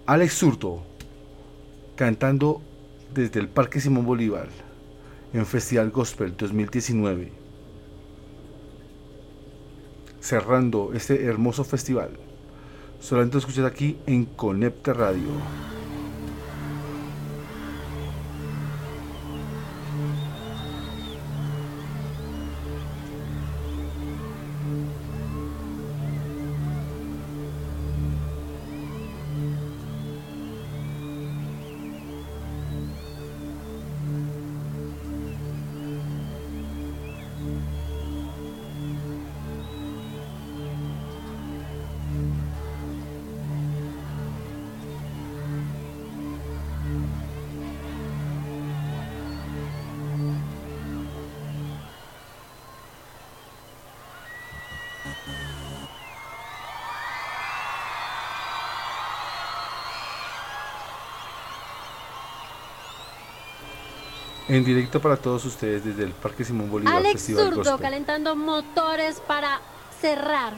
[0.07, 0.85] Alex Surto
[1.95, 2.63] cantando
[3.13, 4.49] desde el Parque Simón Bolívar
[5.35, 7.31] en Festival Gospel 2019,
[10.21, 12.30] cerrando este hermoso festival.
[13.01, 15.70] Solamente escuchas aquí en Conecta Radio.
[64.51, 67.81] En directo para todos ustedes desde el Parque Simón Bolívar Alex Festival Zurdo Gospel.
[67.81, 69.61] calentando motores para
[70.01, 70.55] cerrar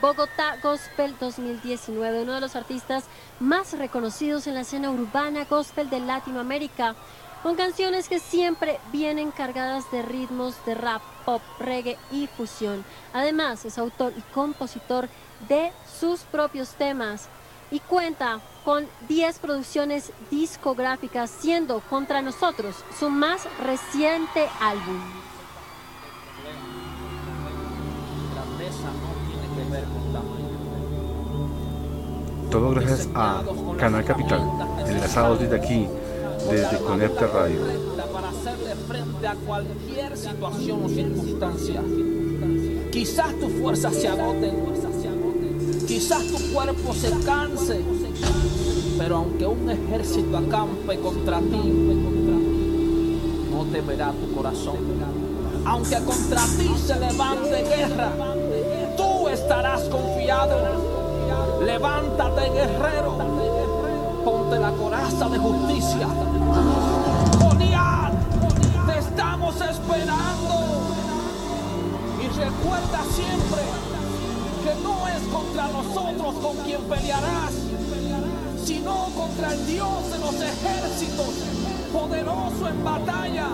[0.00, 3.04] Bogotá Gospel 2019, uno de los artistas
[3.38, 6.96] más reconocidos en la escena urbana gospel de Latinoamérica,
[7.42, 12.86] con canciones que siempre vienen cargadas de ritmos de rap, pop, reggae y fusión.
[13.12, 15.10] Además, es autor y compositor
[15.46, 17.28] de sus propios temas
[17.70, 25.00] y cuenta con 10 producciones discográficas, siendo Contra Nosotros su más reciente álbum.
[28.34, 30.46] Grandeza no tiene que ver con tamaño.
[32.50, 33.42] Todo gracias a
[33.78, 34.40] Canal Capital,
[34.86, 35.88] enlazados desde aquí,
[36.50, 37.60] desde Conecta Radio.
[38.12, 41.82] Para hacerle frente a cualquier situación o circunstancia.
[42.90, 44.64] Quizás tus fuerzas se agoten,
[45.86, 47.80] quizás tu cuerpo se canse,
[48.98, 51.62] pero aunque un ejército acampe contra ti,
[53.50, 54.76] no temerá tu corazón.
[55.64, 58.12] Aunque contra ti se levante guerra,
[58.96, 60.56] tú estarás confiado.
[61.64, 63.18] Levántate, guerrero,
[64.24, 66.08] ponte la coraza de justicia.
[67.40, 68.12] Goliat,
[68.86, 70.54] te estamos esperando.
[72.20, 73.85] Y recuerda siempre
[74.66, 77.52] que no es contra nosotros con quien pelearás,
[78.64, 81.34] sino contra el Dios de los ejércitos,
[81.92, 83.46] poderoso en batalla.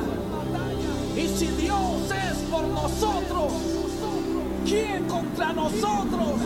[1.14, 3.52] Y si Dios es por nosotros,
[4.64, 6.40] ¿quién contra nosotros?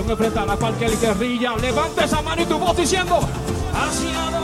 [0.00, 3.20] Con la oración enfrentar a cualquier guerrilla, levante esa mano y tu voz diciendo,
[3.74, 4.41] hacia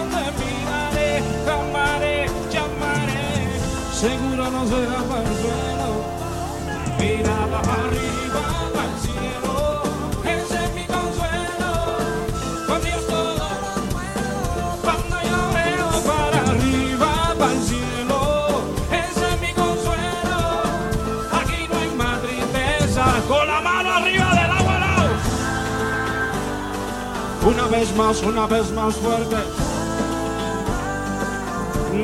[27.79, 29.37] vez más, una vez más fuerte,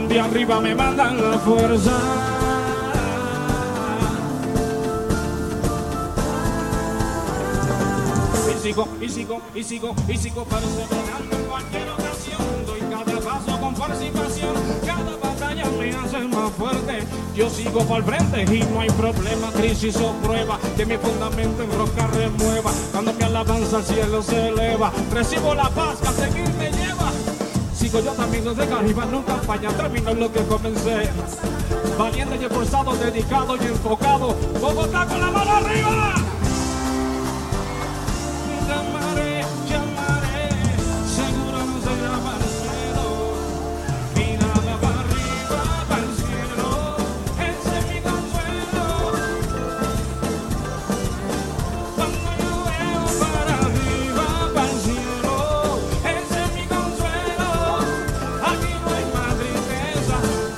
[0.09, 1.91] de arriba me mandan la fuerza.
[8.55, 12.39] Y sigo, y sigo, y sigo, y sigo perseverando en cualquier ocasión.
[12.67, 14.55] Doy cada paso con participación,
[14.87, 15.24] cada
[15.55, 17.03] batalla me hace más fuerte.
[17.35, 20.59] Yo sigo para el frente y no hay problema, crisis o prueba.
[20.77, 22.73] Que mi fundamento en roca remueva.
[22.93, 27.11] Cuando mi alabanza al cielo se eleva, recibo la paz que a seguir me lleva.
[27.75, 31.11] Sigo yo también desde arriba, nunca falla, termino lo que comencé.
[31.99, 34.35] Valiente y esforzado, dedicado y enfocado.
[34.61, 36.15] Bogotá con la mano arriba.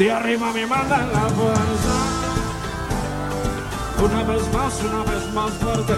[0.06, 1.96] De arriba me mandan la fuerza.
[4.04, 5.94] Una vez más, una vez más fuerte.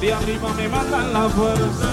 [0.00, 1.90] De arriba me mandan la fuerza.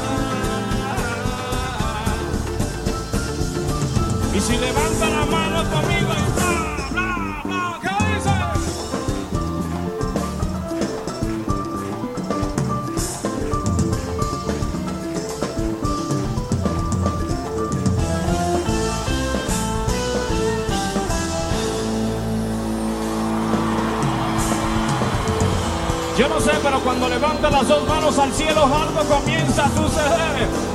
[4.35, 6.58] Y si levanta la mano conmigo y
[26.19, 30.68] Yo no sé, pero cuando levanta las dos manos al cielo, algo comienza a suceder.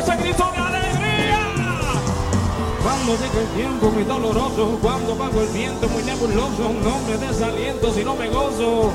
[0.00, 1.38] Ese grito de alegría?
[2.82, 7.92] Cuando llegue el tiempo muy doloroso, cuando bajo el viento muy nebuloso, no me desaliento
[7.92, 8.90] si no me gozo.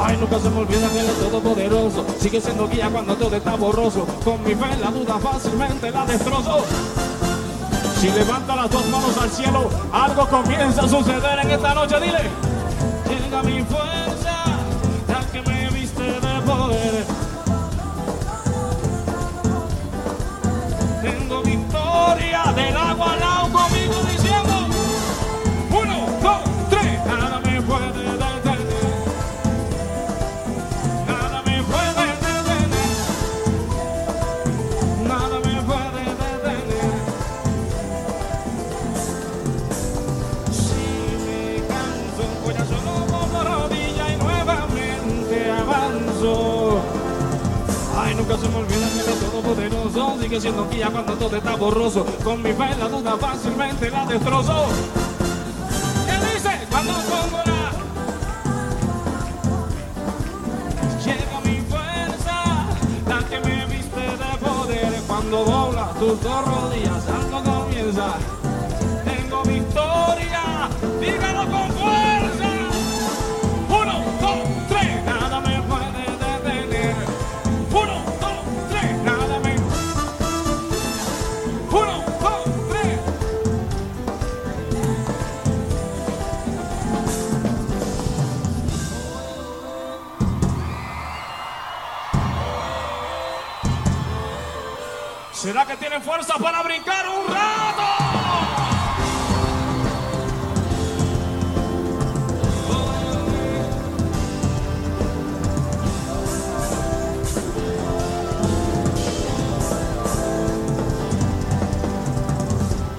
[0.00, 2.04] Ay, nunca se me olvida que Él es todopoderoso.
[2.20, 4.06] Sigue siendo guía cuando todo está borroso.
[4.24, 6.64] Con mi fe la duda fácilmente la destrozo.
[7.98, 11.96] Si levanta las dos manos al cielo, algo comienza a suceder en esta noche.
[12.00, 12.30] Dile,
[13.08, 13.97] llega mi fuerza,
[22.58, 23.57] del agua al agua.
[49.42, 52.04] De Sigue siendo guía cuando todo está borroso.
[52.24, 54.66] Con mi fe la duda fácilmente la destrozo.
[56.06, 56.66] ¿Qué dice?
[56.68, 57.70] Cuando pongo la...
[61.04, 62.66] Llega mi fuerza,
[63.06, 65.02] la que me viste de poder.
[65.06, 68.14] Cuando dobla tus dos rodillas, algo comienza.
[69.04, 70.68] Tengo victoria,
[71.00, 71.97] dígalo con fuerza.
[96.40, 97.82] Para brincar un rato?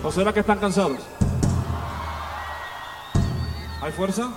[0.03, 0.99] ¿O será que están cansados?
[3.82, 4.32] ¿Hay fuerza?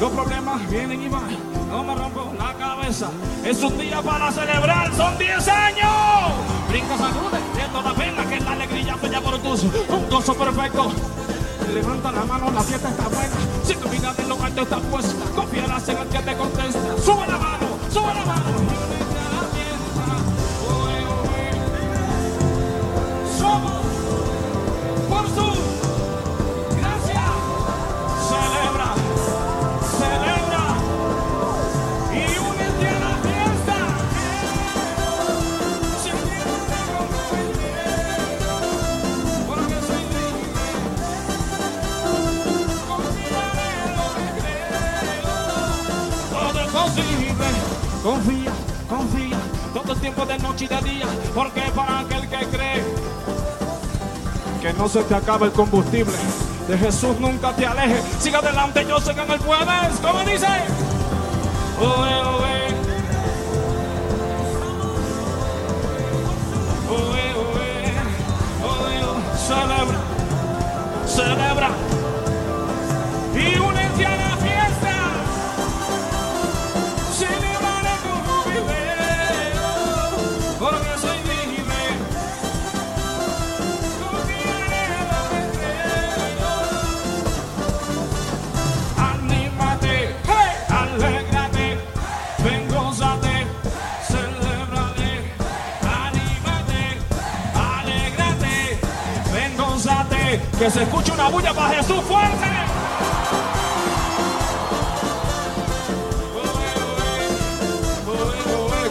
[0.00, 3.10] Los problemas vienen y van, no me rompo la cabeza.
[3.44, 5.92] Es un día para celebrar, son 10 años.
[6.68, 10.92] Brinca, sacude, siento la pena que la alegría fue ya por gozo, un gozo perfecto.
[11.74, 13.36] Levanta la mano, la fiesta está buena.
[13.64, 16.96] Si tu vida en lo alto está puesta, confiarás en el que te contesta.
[17.04, 19.03] Sube la mano, sube la mano.
[48.04, 48.52] Confía,
[48.86, 49.38] confía.
[49.72, 51.06] Todo el tiempo de noche y de día.
[51.34, 52.84] Porque para aquel que cree
[54.60, 56.12] que no se te acabe el combustible.
[56.68, 58.04] De Jesús nunca te alejes.
[58.20, 60.00] Siga adelante, yo sé que en él puedes.
[60.02, 60.46] ¿Cómo dice?
[69.46, 69.98] Celebra,
[71.06, 71.73] celebra.
[100.64, 102.46] Que se escuche una bulla para Jesús fuerte.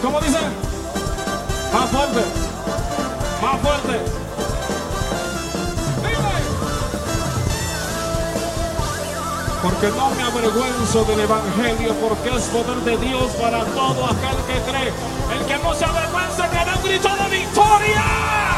[0.03, 0.37] ¿Cómo dice?
[1.73, 2.21] Más fuerte.
[3.41, 3.99] Más fuerte.
[9.63, 14.71] Porque no me avergüenzo del Evangelio, porque es poder de Dios para todo aquel que
[14.71, 14.93] cree.
[15.39, 18.52] El que no se avergüenza que da un grito de victoria.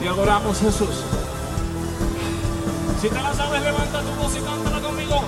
[0.00, 1.04] Te adoramos, Jesús.
[3.02, 5.20] Si te la sabes, levanta tu voz y cántala conmigo.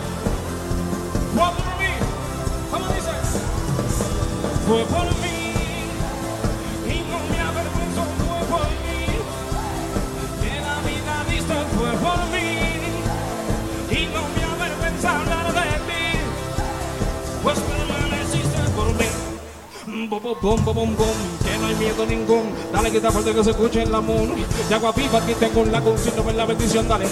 [1.34, 1.92] Fue por mí.
[2.70, 3.42] ¿Cómo dices?
[4.66, 5.52] Fue por mí.
[6.88, 9.00] Y no me avergüenzo, fue por mí.
[10.40, 12.48] Que la vida diste fue por mí.
[13.90, 16.04] Y no me avergüenza hablar de ti.
[17.42, 20.08] Pues permaneciste por mí.
[20.08, 22.52] Bom, bom, bom, bom, bom, no hay miedo ningún.
[22.72, 24.34] Dale que está fuerte que se escuche en la moon.
[24.68, 25.64] De agua viva aquí tengo
[25.96, 27.06] si no ven la bendición, dale.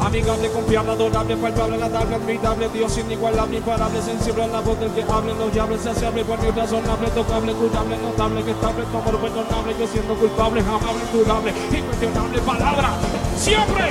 [0.00, 5.02] Amigable, confiable, adorable, palpable, adorable, admirable, Dios inigualable, imparable, sensible a la voz del que
[5.02, 9.86] hable, no llame, saciable, bueno razonable, tocable, curable, notable, que estable, tu amor perdonable, yo
[9.86, 12.90] siendo culpable, amable, durable, incuestionable, palabra,
[13.36, 13.84] siempre,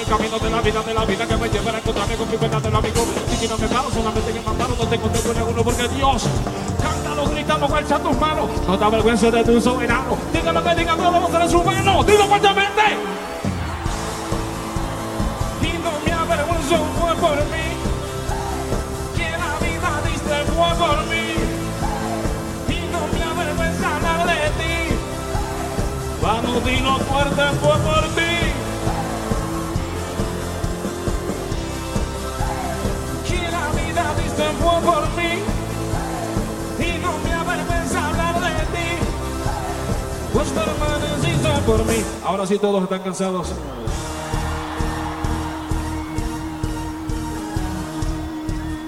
[0.00, 2.36] el caminos de la vida, de la vida que me llevará a encontrarme con mi
[2.36, 3.06] verdadero amigo.
[3.32, 5.88] Y si no me paro, solamente que me paro, no tengo tiempo en uno porque
[5.88, 6.22] Dios,
[6.80, 8.50] cántalo, gritamos, alza tus manos.
[8.66, 10.16] No te avergüences de tu soberano.
[10.32, 12.06] Diga lo que diga todos los seres humanos.
[12.06, 12.82] Dilo fuertemente.
[15.62, 17.66] Y no me avergüenzo, fue por mí.
[19.16, 21.26] Que la vida diste fue por mí.
[22.68, 24.96] Y no me avergüenza hablar de ti.
[26.22, 28.29] Vamos, dilo fuerte, fue por ti.
[34.60, 35.32] Fue por mí.
[36.78, 38.88] Y no me avergüenza hablar de ti.
[40.32, 42.02] Pues permaneciste por mí.
[42.24, 43.52] Ahora sí todos están cansados.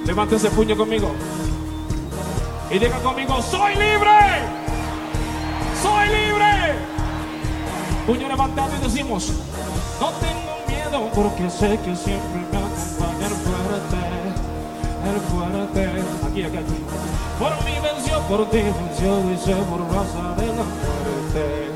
[0.05, 1.13] Levante ese puño conmigo.
[2.71, 4.19] Y diga conmigo, soy libre.
[5.83, 6.75] Soy libre.
[8.07, 9.31] Puño levantado y decimos,
[10.01, 14.22] no tengo miedo porque sé que siempre me acompaña el fuerte.
[15.05, 15.87] El fuerte.
[16.25, 16.79] Aquí, aquí, aquí.
[17.39, 21.73] Por mí venció, por ti venció y se por raza de la muerte.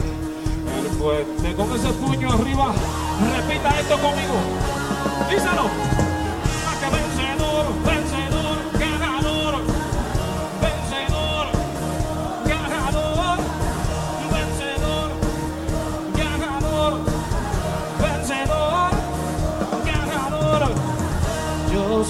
[0.79, 1.55] El fuerte.
[1.55, 2.73] Con ese puño arriba,
[3.37, 4.37] repita esto conmigo.
[5.29, 5.96] Díselo.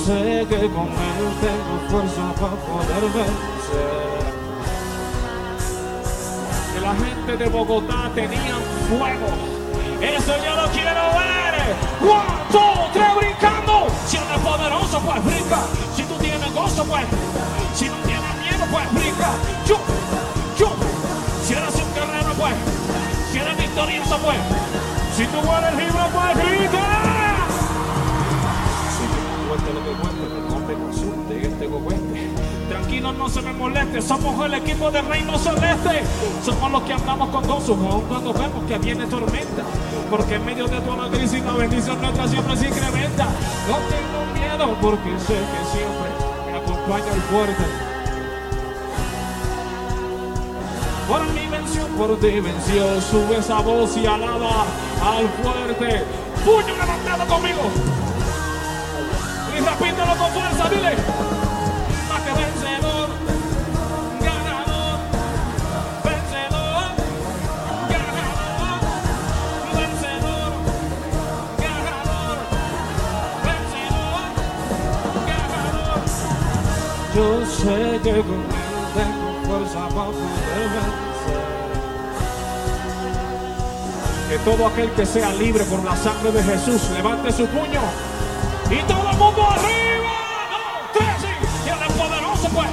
[0.04, 4.26] Sé que con él tengo fuerza para poder vencer.
[6.74, 8.56] Que la gente de Bogotá tenía
[8.88, 9.28] fuego.
[10.00, 11.56] Eso yo lo quiero ver.
[12.02, 13.86] One, two, tres, brincando.
[14.06, 15.60] Si eres poderoso, pues brinca.
[15.96, 17.04] Si tú tienes gozo, pues.
[17.74, 19.30] Si no tienes miedo, pues brinca.
[19.66, 19.78] Yo,
[20.58, 20.70] yo.
[21.44, 22.54] Si eres un guerrero, pues.
[23.32, 24.38] Si eres victorioso, pues.
[25.16, 27.15] Si tú eres libre, pues grita.
[31.40, 32.68] Este.
[32.68, 36.02] Tranquilo, no se me moleste, somos el equipo de Reino Celeste.
[36.44, 39.62] Somos los que andamos con gozo, aun cuando vemos que viene tormenta.
[40.10, 43.24] Porque en medio de toda la crisis la bendición nuestra siempre se incrementa.
[43.68, 46.10] No tengo miedo porque sé que siempre
[46.46, 47.64] me acompaña el fuerte.
[51.08, 54.64] Por mí venció, por ti venció, sube esa voz y alaba
[55.02, 56.04] al fuerte.
[56.44, 57.95] Puño levantado conmigo.
[59.78, 60.96] Repítelo con fuerza, dile.
[62.08, 63.08] Más que vencedor,
[64.20, 64.98] ganador,
[66.02, 66.86] vencedor,
[67.90, 68.80] ganador,
[69.74, 70.52] vencedor,
[71.58, 72.36] ganador,
[73.44, 74.24] vencedor,
[75.26, 76.00] ganador.
[77.14, 78.42] Yo sé que con
[78.96, 81.44] tengo fuerza para poder vencer.
[84.30, 87.82] Que todo aquel que sea libre por la sangre de Jesús levante su puño.
[88.70, 90.12] Y todo el mundo arriba.
[90.50, 91.46] No, tres, sí.
[91.62, 92.68] Si eres poderoso, pues.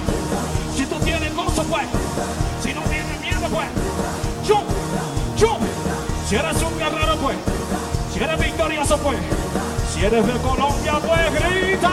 [0.76, 1.88] Si tú tienes gozo, pues.
[2.64, 3.68] Si no tienes miedo, pues.
[4.48, 4.64] Yo,
[5.38, 5.58] yo.
[6.28, 7.38] Si eres un guerrero, pues.
[8.12, 9.20] Si eres victorioso, pues.
[9.94, 11.92] Si eres de Colombia, pues grita.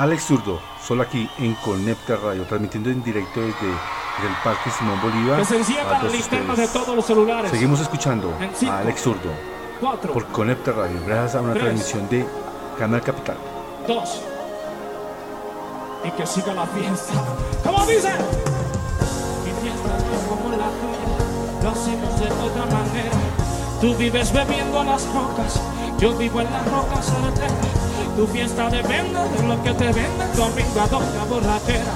[0.00, 5.38] Alex Zurdo, solo aquí en Conecta Radio, transmitiendo en directo desde el Parque Simón Bolívar.
[5.40, 7.50] Que se enciendan las linternas de todos los celulares.
[7.50, 8.72] Seguimos escuchando cinco.
[8.72, 9.30] a Alex Zurdo
[9.78, 11.64] Cuatro, por Conecta Radio, gracias a una Tres.
[11.64, 12.26] transmisión de
[12.78, 13.36] Canal Capital.
[13.86, 14.22] dos.
[16.02, 17.12] Y que siga la fiesta.
[17.62, 18.08] ¿Cómo dice?
[19.44, 23.10] Mi fiesta no es como la tuya, lo hacemos de otra manera.
[23.82, 25.60] Tú vives bebiendo las rocas,
[25.98, 27.79] yo vivo en las rocas certeras.
[28.16, 31.94] Tu fiesta depende de lo que te vende tu amiga doña borratera.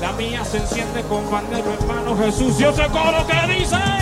[0.00, 2.58] La mía se enciende con bandero, hermano Jesús.
[2.58, 4.01] Yo sé coro que dice.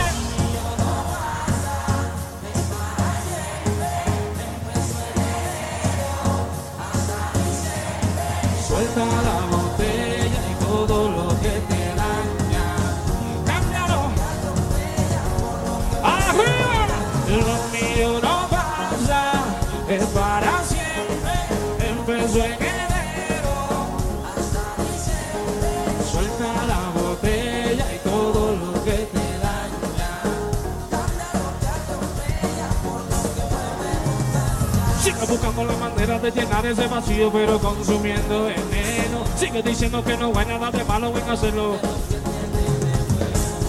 [36.01, 39.23] manera de llenar ese vacío, pero consumiendo veneno.
[39.37, 41.77] Sigue diciendo que no hay nada de malo en hacerlo.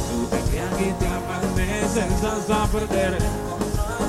[0.10, 0.40] Tú te
[2.88, 3.18] perder.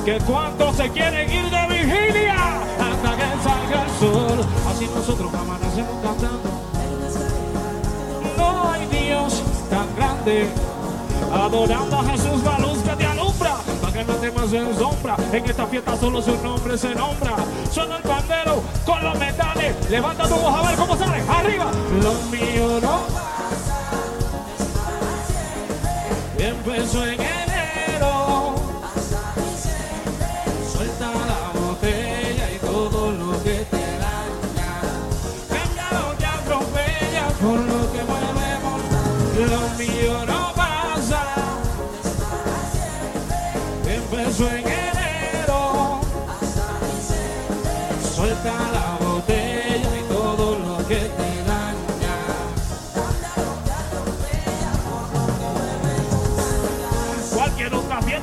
[0.04, 4.46] Que cuántos se quieren ir de vigilia hasta que salga el sol.
[4.68, 6.50] Así nosotros amanecemos cantando.
[8.36, 10.48] No hay Dios tan grande
[11.32, 12.81] adorando a Jesús la luz
[13.92, 15.16] que para no temas en sombra.
[15.32, 17.36] En esta fiesta solo su nombre se nombra.
[17.70, 19.90] Suena el pandero con los metales.
[19.90, 21.22] Levanta tu voz a ver cómo sale.
[21.28, 21.70] Arriba.
[22.02, 23.32] Lo mío no
[26.38, 27.20] Empezó en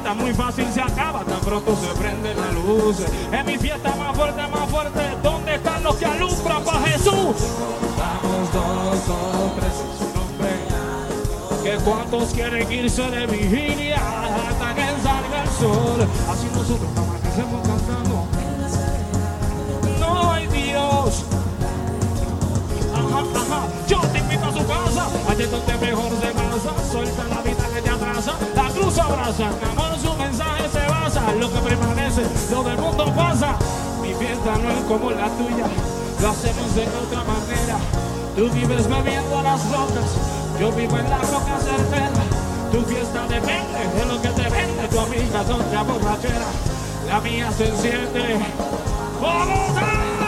[0.09, 2.97] fiesta muy fácil se acaba, tan pronto se prende la luz.
[2.99, 5.01] Es mi fiesta más fuerte, más fuerte.
[5.21, 7.35] ¿Dónde están los que alumbran para Jesús?
[7.97, 10.49] Vamos dos, dos, tres su nombre.
[11.63, 16.07] Que cuantos quieren irse de vigilia hasta que salga el sol.
[16.31, 18.25] Así nosotros amanecemos cantando.
[19.99, 21.25] No hay Dios.
[22.93, 23.67] Ajá, ajá.
[23.87, 26.91] Yo te invito a su casa, allí donde mejor se pasa.
[26.91, 29.49] Suelta la vida que te atrasa, la cruz abraza.
[29.71, 31.33] Amor mensaje se basa.
[31.39, 33.55] Lo que permanece, lo del mundo pasa.
[34.01, 35.67] Mi fiesta no es como la tuya,
[36.21, 37.77] lo hacemos de otra manera.
[38.35, 40.09] Tú vives bebiendo las rocas,
[40.59, 42.23] yo vivo en la roca certera.
[42.71, 46.47] Tu fiesta depende de lo que te vende tu amiga donde borrachera.
[47.07, 48.39] La mía se enciende.
[49.21, 50.18] ¡Vamos!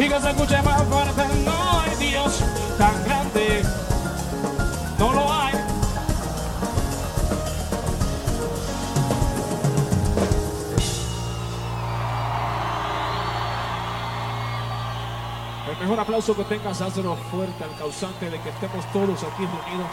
[0.00, 2.42] Y que se escuche más fuerte, no hay Dios
[2.78, 3.62] tan grande.
[4.98, 5.54] No lo hay.
[15.68, 19.92] El mejor aplauso que tengas, hazlo fuerte al causante de que estemos todos aquí reunidos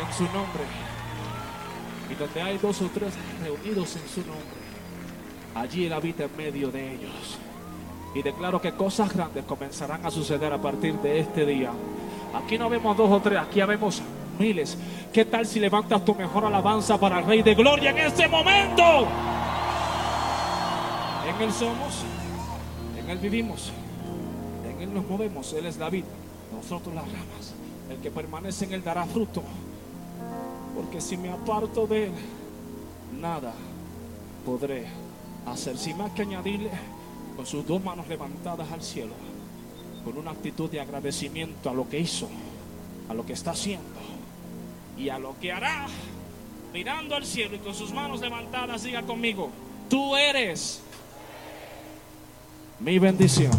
[0.00, 0.64] en su nombre.
[2.08, 4.60] Y donde hay dos o tres reunidos en su nombre,
[5.54, 7.38] allí Él habita en medio de ellos.
[8.14, 11.70] Y declaro que cosas grandes comenzarán a suceder a partir de este día.
[12.34, 14.02] Aquí no vemos dos o tres, aquí vemos
[14.38, 14.76] miles.
[15.12, 18.82] ¿Qué tal si levantas tu mejor alabanza para el Rey de Gloria en este momento?
[21.28, 22.02] En Él somos,
[22.98, 23.70] en Él vivimos,
[24.68, 25.52] en Él nos movemos.
[25.52, 26.08] Él es la vida,
[26.52, 27.54] nosotros las ramas.
[27.88, 29.42] El que permanece en Él dará fruto.
[30.74, 32.12] Porque si me aparto de Él,
[33.20, 33.52] nada
[34.44, 34.86] podré
[35.46, 35.76] hacer.
[35.76, 36.70] Sin más que añadirle,
[37.40, 39.14] con sus dos manos levantadas al cielo,
[40.04, 42.28] con una actitud de agradecimiento a lo que hizo,
[43.08, 43.98] a lo que está haciendo
[44.98, 45.86] y a lo que hará,
[46.74, 49.48] mirando al cielo y con sus manos levantadas, diga conmigo,
[49.88, 50.82] tú eres
[52.78, 53.52] mi bendición.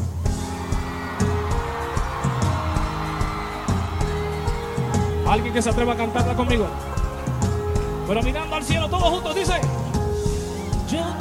[5.27, 6.67] Alguien que se atreva a cantarla conmigo.
[8.07, 9.59] Pero mirando al cielo, todos juntos, dice.
[10.87, 11.20] Yo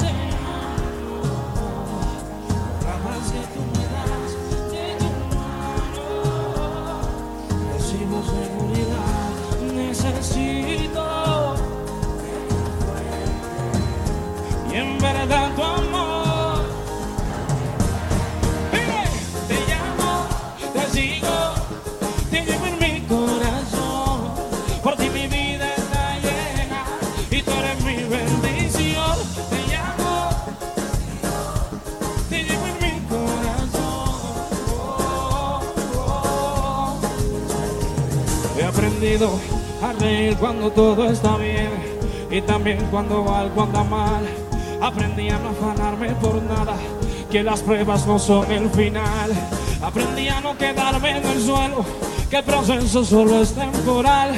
[15.01, 16.61] verdad tu amor.
[19.47, 20.27] Te llamo,
[20.73, 21.37] te sigo,
[22.29, 24.35] te llevo en mi corazón.
[24.83, 26.85] Por ti mi vida está llena
[27.31, 29.17] y tú eres mi bendición.
[29.49, 30.29] Te llamo,
[32.29, 34.11] te llevo en mi corazón.
[38.59, 39.29] He aprendido
[39.81, 41.71] a reír cuando todo está bien
[42.29, 44.50] y también cuando algo anda mal.
[44.81, 46.73] Aprendí a no afanarme por nada,
[47.29, 49.31] que las pruebas no son el final.
[49.79, 51.85] Aprendí a no quedarme en el suelo,
[52.31, 54.31] que el proceso solo es temporal.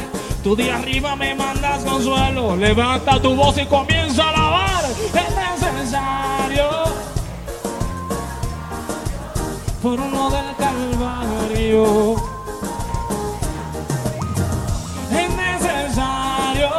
[0.44, 4.84] Tú de arriba me mandas consuelo, levanta tu voz y comienza a alabar.
[4.84, 6.70] Es necesario
[9.82, 12.16] por uno del Calvario.
[15.10, 16.70] Es necesario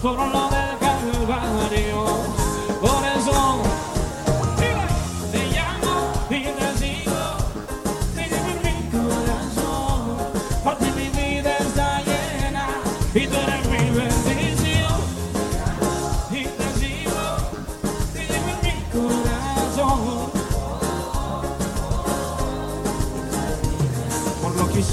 [0.00, 0.53] que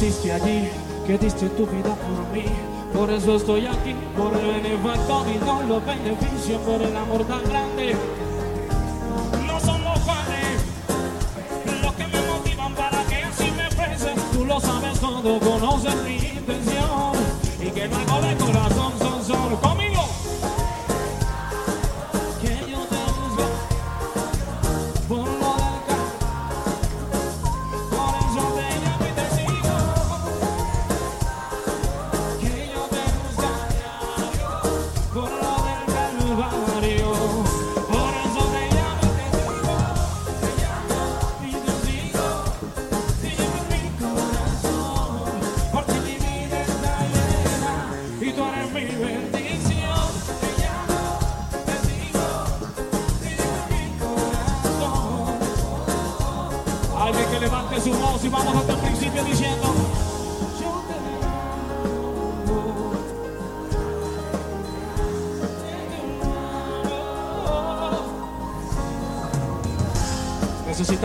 [0.01, 0.67] hiciste allí,
[1.05, 2.45] que diste tu vida por mí.
[2.91, 7.43] Por eso estoy aquí, por el benefactor y no los beneficios, por el amor tan
[7.43, 7.95] grande.
[9.45, 10.57] No son los cuales
[11.83, 14.13] los que me motivan para que así me exprese.
[14.33, 17.13] Tú lo sabes todo, conoces mi intención
[17.59, 18.93] y que no hago de corazón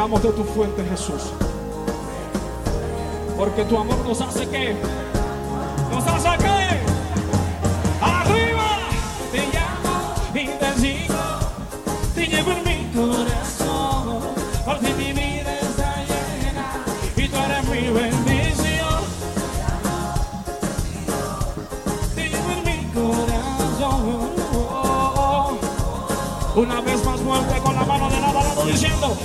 [0.06, 1.32] Necesitamos de tu fuente, Jesús.
[3.36, 4.76] Porque tu amor nos hace que,
[5.90, 6.68] nos hace que,
[8.00, 8.78] arriba
[9.32, 11.24] te llamo y te sigo,
[12.14, 14.20] te llevo en mi corazón,
[14.64, 16.84] porque mi vida está llena
[17.16, 19.02] y tú eres mi bendición.
[22.14, 24.36] Te llevo en mi corazón.
[26.54, 29.16] Una vez más fuerte con la mano de lado a lado diciendo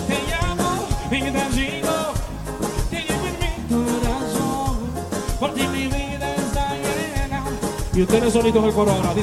[8.02, 9.14] Y ustedes solitos el coro ahora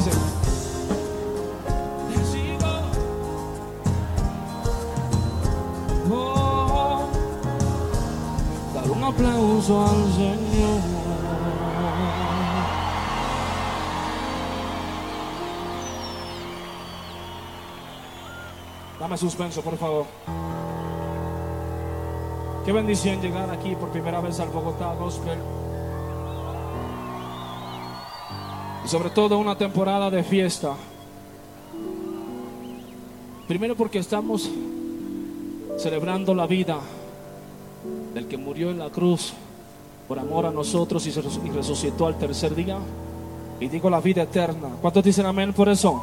[8.73, 10.81] Dar un aplauso al Señor
[19.01, 20.07] Dame suspenso, por favor.
[22.65, 25.57] Qué bendición llegar aquí por primera vez al Bogotá Gospel.
[28.89, 30.73] Sobre todo una temporada de fiesta.
[33.47, 34.48] Primero porque estamos
[35.77, 36.78] celebrando la vida
[38.15, 39.35] del que murió en la cruz
[40.09, 41.10] por amor a nosotros y
[41.51, 42.78] resucitó al tercer día.
[43.60, 44.70] Y digo la vida eterna.
[44.81, 46.02] ¿Cuántos dicen amén por eso?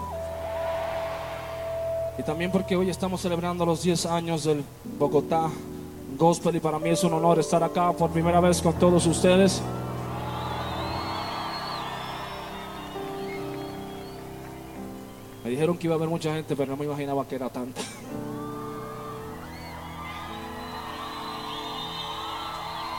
[2.20, 4.64] Y también porque hoy estamos celebrando los 10 años del
[5.00, 5.50] Bogotá
[6.20, 9.60] Gospel y para mí es un honor estar acá por primera vez con todos ustedes.
[15.56, 17.80] Dijeron que iba a haber mucha gente, pero no me imaginaba que era tanta.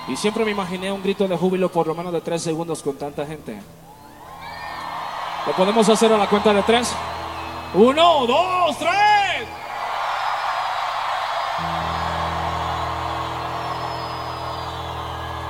[0.09, 2.97] Y siempre me imaginé un grito de júbilo por lo menos de 3 segundos con
[2.97, 3.61] tanta gente.
[5.47, 6.95] ¿Lo podemos hacer a la cuenta de 3?
[7.75, 8.93] Uno, dos, tres.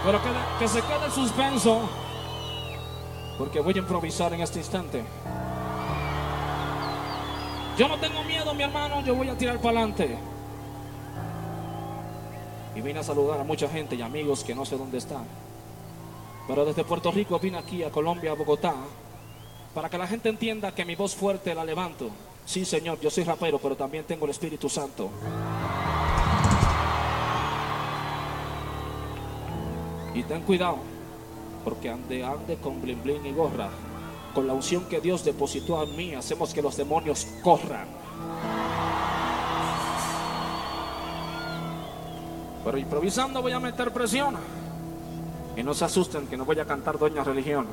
[0.04, 0.28] Pero que,
[0.58, 1.88] que se quede suspenso,
[3.38, 5.04] porque voy a improvisar en este instante.
[7.76, 10.16] Yo no tengo miedo, mi hermano, yo voy a tirar para adelante.
[12.74, 15.24] Y vine a saludar a mucha gente y amigos que no sé dónde están.
[16.48, 18.74] Pero desde Puerto Rico vine aquí a Colombia, a Bogotá,
[19.74, 22.08] para que la gente entienda que mi voz fuerte la levanto.
[22.46, 25.10] Sí, Señor, yo soy rapero, pero también tengo el Espíritu Santo.
[30.14, 30.78] Y ten cuidado,
[31.62, 33.68] porque ande, ande con blin blin y gorra.
[34.36, 37.88] Con la unción que Dios depositó en mí, hacemos que los demonios corran.
[42.62, 44.36] Pero improvisando voy a meter presión.
[45.56, 47.66] Y no se asusten que no voy a cantar Doña Religión.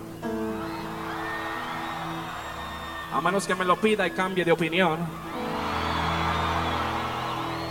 [3.14, 5.00] A menos que me lo pida y cambie de opinión.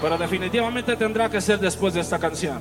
[0.03, 2.61] Pero definitivamente tendrá que ser después de esta canción.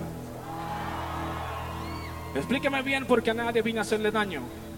[2.33, 4.70] Explíqueme bien porque a nadie vine a hacerle daño.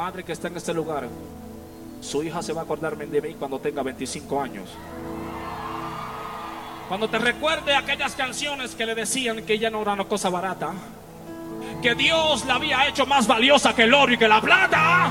[0.00, 1.06] Madre que está en este lugar,
[2.00, 4.70] su hija se va a acordarme de mí cuando tenga 25 años.
[6.88, 10.72] Cuando te recuerde aquellas canciones que le decían que ella no era una cosa barata,
[11.82, 15.10] que Dios la había hecho más valiosa que el oro y que la plata.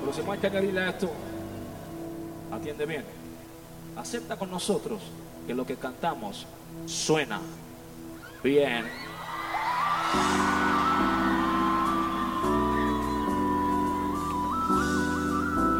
[0.00, 1.10] Pero si no hay que añadirle a esto,
[2.52, 3.04] atiende bien.
[3.96, 5.00] Acepta con nosotros
[5.46, 6.46] que lo que cantamos
[6.84, 7.40] suena
[8.44, 9.11] bien.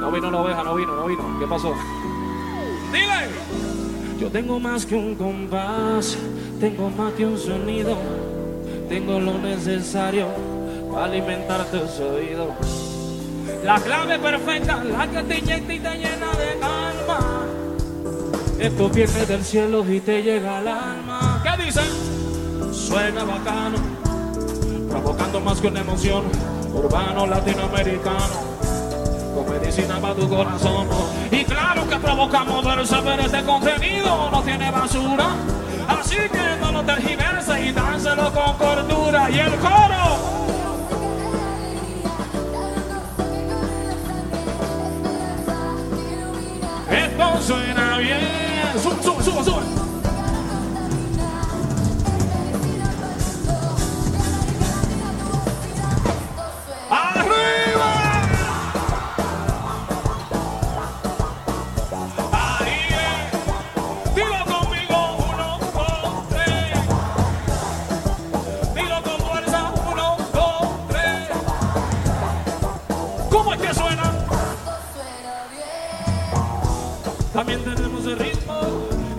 [0.02, 1.22] No vino la oveja, no vino, no vino.
[1.38, 1.74] ¿Qué pasó?
[2.92, 3.28] Dile,
[4.18, 6.18] Yo tengo más que un compás,
[6.58, 7.96] tengo más que un sonido,
[8.88, 10.26] tengo lo necesario
[10.90, 12.48] para alimentar tus oídos.
[13.62, 17.46] La clave perfecta, la que te inyecta y te llena de calma.
[18.58, 21.44] Esto viene del cielo y te llega al alma.
[21.44, 22.74] ¿Qué dicen?
[22.74, 23.78] Suena bacano,
[24.90, 26.24] provocando más que una emoción.
[26.74, 28.51] Urbano latinoamericano
[29.34, 30.88] con medicina para tu corazón.
[31.30, 32.64] Y claro que provocamos
[33.04, 35.28] pero este contenido no tiene basura.
[35.88, 39.30] Así que no lo tergiverses y dánselo con cordura.
[39.30, 40.42] Y el coro.
[46.90, 48.20] Esto suena bien.
[48.82, 49.81] Sube, sube, sube, sube.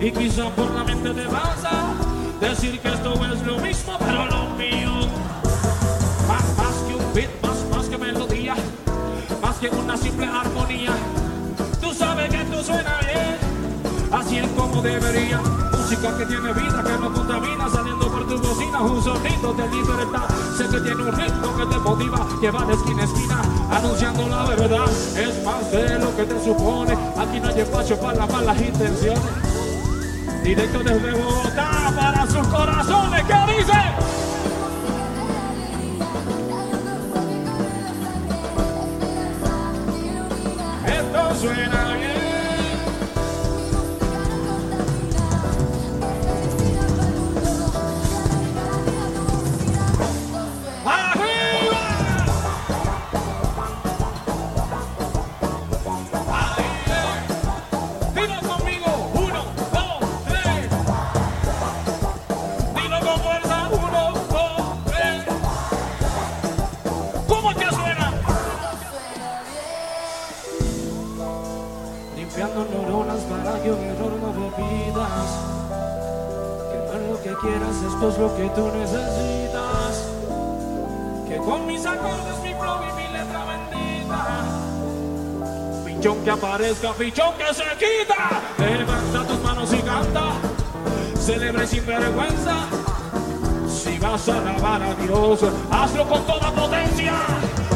[0.04, 1.64] Y quizá por la mente te vas
[2.38, 4.92] decir que esto es lo mismo, pero lo mío
[6.28, 8.54] más, más que un beat, más, más que melodía,
[9.40, 10.92] más que una simple armonía.
[11.80, 13.38] Tú sabes que esto suena bien,
[14.12, 15.40] así es como debería.
[15.72, 20.28] Música que tiene vida, que no contamina, saliendo por tu bocina, un sonido de libertad.
[20.58, 24.28] Sé que tiene un ritmo que te motiva, que va de esquina a esquina, anunciando
[24.28, 24.86] la verdad.
[25.16, 29.53] Es más de lo que te supone, aquí no hay espacio para las malas intenciones.
[30.44, 33.72] Directo desde Bogotá para sus corazones, ¿qué dice?
[40.86, 42.13] Esto suena bien.
[82.42, 84.20] Mi flow y mi letra bendita.
[85.84, 88.42] Pichón que aparezca, pichón que se quita.
[88.58, 90.22] Levanta tus manos y canta.
[91.18, 92.66] Celebra sin vergüenza.
[93.68, 95.40] Si vas a alabar a Dios,
[95.70, 97.14] hazlo con toda potencia.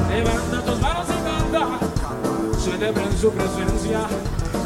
[0.08, 1.78] Levanta tus manos y canta.
[2.58, 4.00] Celebra en su presencia.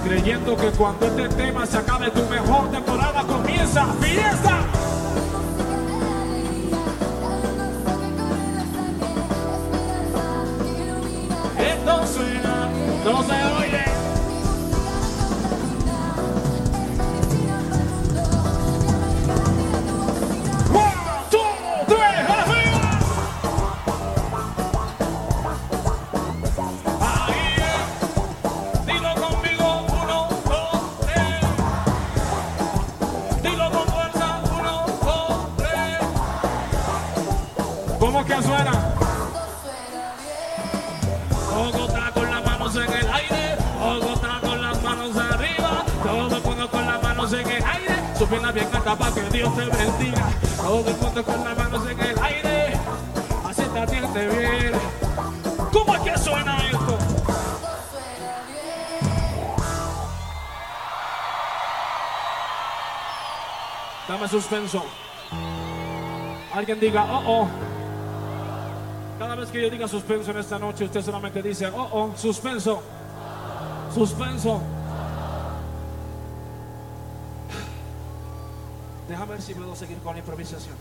[0.04, 3.86] Creyendo que cuando este tema se acabe, tu mejor temporada comienza.
[4.00, 4.81] ¡Fiesta!
[13.02, 13.82] Suena, no se oye.
[13.82, 13.91] One,
[66.52, 67.48] Alguien diga, oh, oh.
[69.18, 72.82] Cada vez que yo diga suspenso en esta noche, usted solamente dice, oh, oh, suspenso.
[73.94, 74.60] Suspenso.
[79.08, 80.74] Déjame ver si puedo seguir con la improvisación.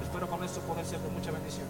[0.00, 1.66] Espero con esto poder ser de mucha bendición.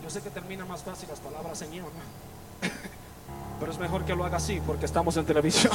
[0.00, 2.68] Yo sé que termina más fácil las palabras ¿no?
[3.58, 5.72] pero es mejor que lo haga así porque estamos en televisión.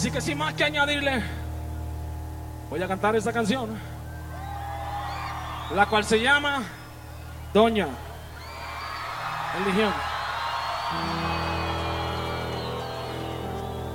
[0.00, 1.22] Así que sin más que añadirle,
[2.70, 3.78] voy a cantar esta canción,
[5.74, 6.62] la cual se llama
[7.52, 7.86] Doña
[9.58, 9.92] Eligión.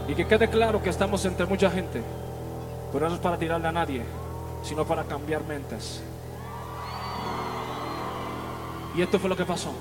[0.08, 2.04] Y que quede claro que estamos entre mucha gente,
[2.94, 4.06] pero no es para tirarle a nadie,
[4.62, 6.04] sino para cambiar mentes.
[8.96, 9.74] Y esto fue lo que pasó.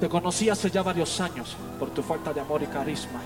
[0.00, 3.20] Te conocí hace ya varios años por tu falta de amor y carisma.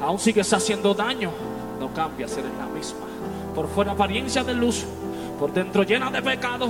[0.00, 1.32] Aún sigues haciendo daño,
[1.80, 3.06] no cambias, eres la misma.
[3.52, 4.84] Por fuera apariencia de luz,
[5.40, 6.68] por dentro llena de pecado.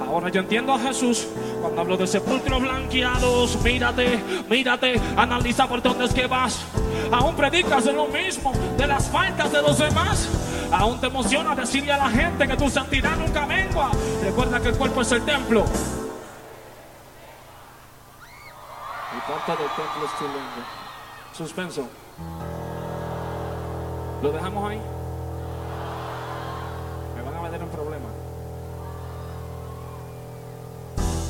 [0.00, 1.26] Ahora yo entiendo a Jesús
[1.60, 3.62] cuando hablo de sepulcros blanqueados.
[3.62, 6.58] Mírate, mírate, analiza por dónde es que vas.
[7.12, 10.28] Aún predicas de lo mismo, de las faltas de los demás.
[10.72, 13.90] Aún te emociona decirle a la gente que tu santidad nunca mengua.
[14.22, 15.64] Recuerda que el cuerpo es el templo.
[19.28, 20.64] Y parte del templo es tu lengua.
[21.34, 21.88] Suspenso.
[24.22, 24.80] ¿Lo dejamos ahí?
[27.14, 28.08] Me van a meter un problema.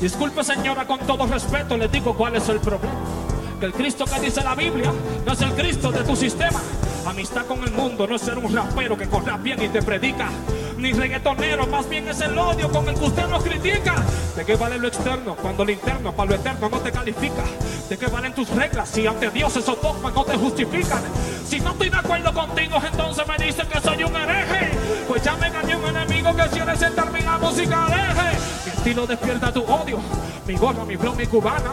[0.01, 3.28] Disculpe señora, con todo respeto le digo cuál es el problema.
[3.59, 4.93] Que el Cristo que dice la Biblia
[5.27, 6.61] no es el Cristo de tu sistema.
[7.05, 10.29] Amistad con el mundo no es ser un rapero que corra bien y te predica.
[10.77, 13.97] Ni reggaetonero, más bien es el odio con el que usted nos critica.
[14.37, 17.43] ¿De qué vale lo externo cuando lo interno para lo eterno no te califica?
[17.89, 21.03] ¿De qué valen tus reglas si ante Dios esos dogmas no te justifican?
[21.45, 24.78] Si no estoy de acuerdo contigo, entonces me dicen que soy un hereje.
[25.07, 28.39] Pues ya me gané un enemigo que quiere sentarme la música deje.
[28.65, 29.99] Mi estilo despierta tu odio,
[30.47, 31.73] mi gorra, mi flow, mi cubana.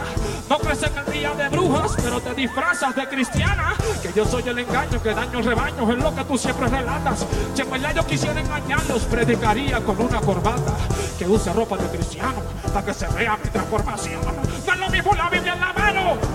[0.49, 3.73] No crees en el día de brujas, pero te disfrazas de cristiana.
[4.01, 7.25] Que yo soy el engaño que daño rebaños, es lo que tú siempre relatas.
[7.53, 10.73] Si en verdad yo quisiera engañarlos, predicaría con una corbata.
[11.17, 12.41] Que use ropa de cristiano,
[12.73, 14.21] para que se vea mi transformación.
[14.65, 16.35] No es lo mismo la Biblia en la mano.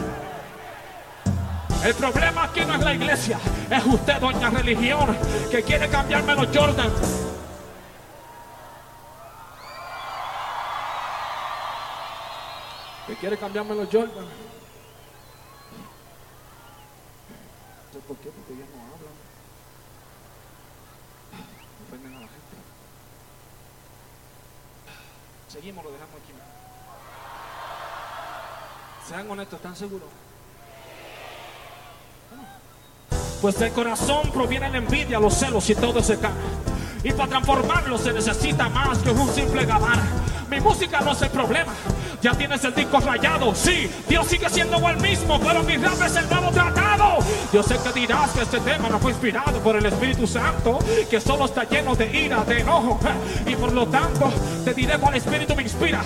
[1.83, 3.41] El problema aquí no es la iglesia,
[3.71, 5.17] es usted, doña religión,
[5.51, 6.93] que quiere cambiarme los Jordan.
[13.07, 14.27] Que quiere cambiarme los Jordan.
[18.07, 19.15] Por qué, porque ellos no hablan.
[21.87, 22.57] Ofenden a la gente.
[25.49, 26.33] Seguimos, lo dejamos aquí.
[29.09, 30.09] Sean honestos, ¿están seguros?
[33.41, 36.31] Pues del corazón proviene la envidia, los celos y todo ese cae.
[37.03, 39.99] Y para transformarlo se necesita más que un simple gabar.
[40.51, 41.73] Mi música no es el problema.
[42.21, 43.55] Ya tienes el disco rayado.
[43.55, 47.19] Sí, Dios sigue siendo el mismo, pero mi rap es el nuevo tratado.
[47.51, 51.19] Yo sé que dirás que este tema no fue inspirado por el Espíritu Santo, que
[51.19, 53.01] solo está lleno de ira, de enojo.
[53.47, 54.31] Y por lo tanto,
[54.67, 56.03] te diré cuál Espíritu me inspira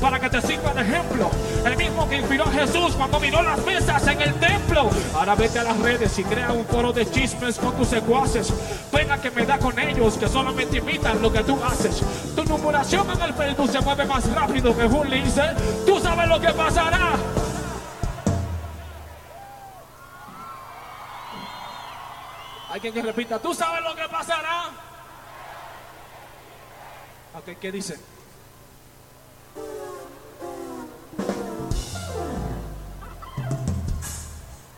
[0.00, 1.30] para que te sirva de ejemplo.
[1.64, 4.88] El mismo que inspiró a Jesús cuando miró las mesas en el templo.
[5.14, 8.52] Ahora vete a las redes y crea un foro de chismes con tus secuaces.
[8.92, 12.02] Venga que me da con ellos que solamente imitan lo que tú haces.
[12.34, 15.42] Tu numeración en el Facebook se mueve más rápido que un lince.
[15.86, 17.16] Tú sabes lo que pasará.
[22.72, 24.70] Hay quien que repita, tú sabes lo que pasará.
[27.34, 27.98] Ok, ¿qué dice?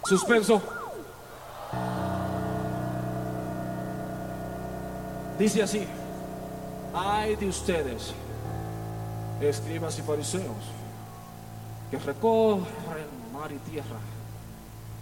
[0.04, 0.60] Suspenso.
[5.38, 5.84] Dice así,
[6.94, 8.14] ay de ustedes,
[9.40, 10.64] escribas y fariseos,
[11.90, 12.64] que recorren
[13.32, 13.98] mar y tierra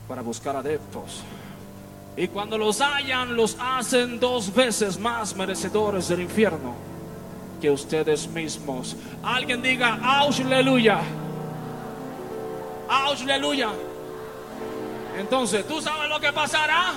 [0.08, 1.22] para buscar adeptos.
[2.16, 6.74] Y cuando los hallan, los hacen dos veces más merecedores del infierno
[7.60, 8.96] que ustedes mismos.
[9.22, 11.00] Alguien diga, aleluya.
[12.88, 13.70] aleluya.
[15.18, 16.92] Entonces, ¿tú sabes lo que pasará?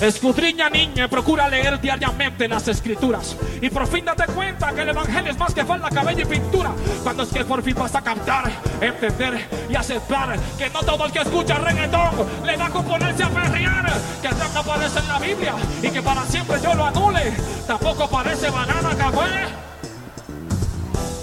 [0.00, 5.30] Escudriña niña, procura leer diariamente las escrituras y por fin date cuenta que el evangelio
[5.30, 6.72] es más que falda, cabello y pintura.
[7.02, 8.50] Cuando es que por fin vas a captar,
[8.80, 13.28] entender y aceptar que no todo el que escucha reggaetón le da con ponerse a
[13.28, 17.32] perrear, que el no aparece en la Biblia y que para siempre yo lo anule.
[17.66, 19.73] Tampoco parece banana café.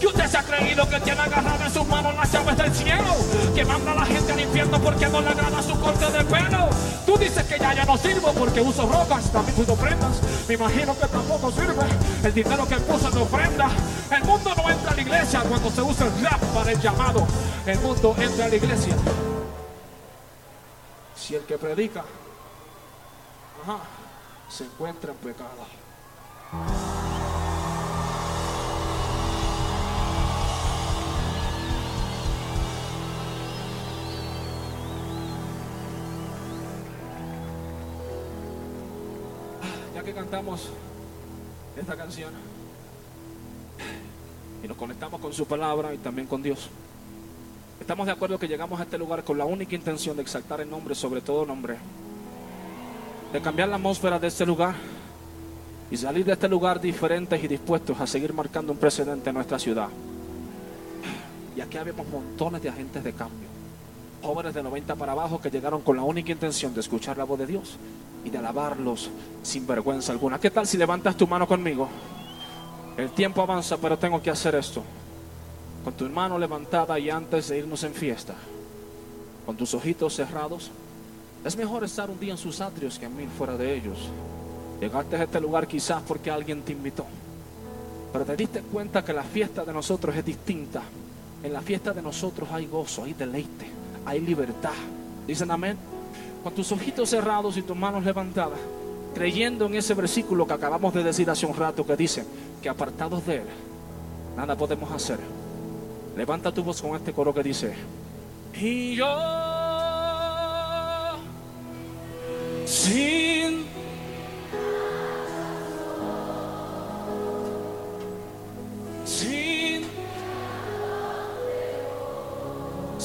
[0.02, 3.16] Que usted se ha creído que tiene agarrado en sus manos las llaves del cielo.
[3.54, 6.70] Que manda a la gente al infierno porque no le agrada su corte de pelo.
[7.06, 10.20] Tú dices que ya ya no sirvo porque uso rocas, también uso prendas.
[10.48, 11.86] Me imagino que tampoco sirve
[12.24, 13.70] el dinero que puso en ofrenda.
[14.10, 17.28] El mundo no entra a la iglesia cuando se usa el rap para el llamado.
[17.68, 18.96] El mundo entra a la iglesia.
[21.16, 22.04] Si el que predica
[23.62, 23.78] ajá,
[24.50, 25.68] se encuentra en pecado.
[40.32, 40.70] Cantamos
[41.78, 42.32] esta canción
[44.64, 46.70] y nos conectamos con su palabra y también con Dios,
[47.82, 50.70] estamos de acuerdo que llegamos a este lugar con la única intención de exaltar el
[50.70, 51.76] nombre sobre todo nombre,
[53.34, 54.74] de cambiar la atmósfera de este lugar
[55.92, 59.60] y salir de este lugar diferentes y dispuestos a seguir marcando un precedente en nuestra
[59.60, 59.90] ciudad.
[61.58, 63.61] Y aquí habíamos montones de agentes de cambio.
[64.22, 67.40] Jóvenes de 90 para abajo que llegaron con la única intención de escuchar la voz
[67.40, 67.78] de Dios
[68.24, 69.10] y de alabarlos
[69.42, 70.40] sin vergüenza alguna.
[70.40, 71.90] ¿Qué tal si levantas tu mano conmigo?
[72.98, 74.84] El tiempo avanza, pero tengo que hacer esto.
[75.84, 78.36] Con tu mano levantada y antes de irnos en fiesta,
[79.46, 80.70] con tus ojitos cerrados,
[81.44, 83.98] es mejor estar un día en sus atrios que mil fuera de ellos.
[84.80, 87.06] Llegaste a este lugar quizás porque alguien te invitó,
[88.14, 90.84] pero te diste cuenta que la fiesta de nosotros es distinta.
[91.44, 93.66] En la fiesta de nosotros hay gozo, hay deleite,
[94.06, 94.74] hay libertad.
[95.28, 95.78] Dicen amén.
[96.44, 98.58] Con tus ojitos cerrados y tus manos levantadas,
[99.14, 102.26] creyendo en ese versículo que acabamos de decir hace un rato que dice
[102.62, 103.48] que apartados de Él,
[104.36, 105.20] nada podemos hacer.
[106.18, 107.74] Levanta tu voz con este coro que dice,
[108.56, 109.08] y yo
[112.66, 113.21] sin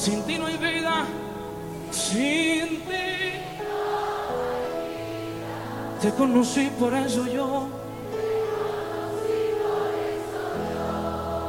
[0.07, 1.05] sin ti no hay vida
[1.91, 3.07] sin ti.
[6.01, 7.67] Te conocí por eso yo.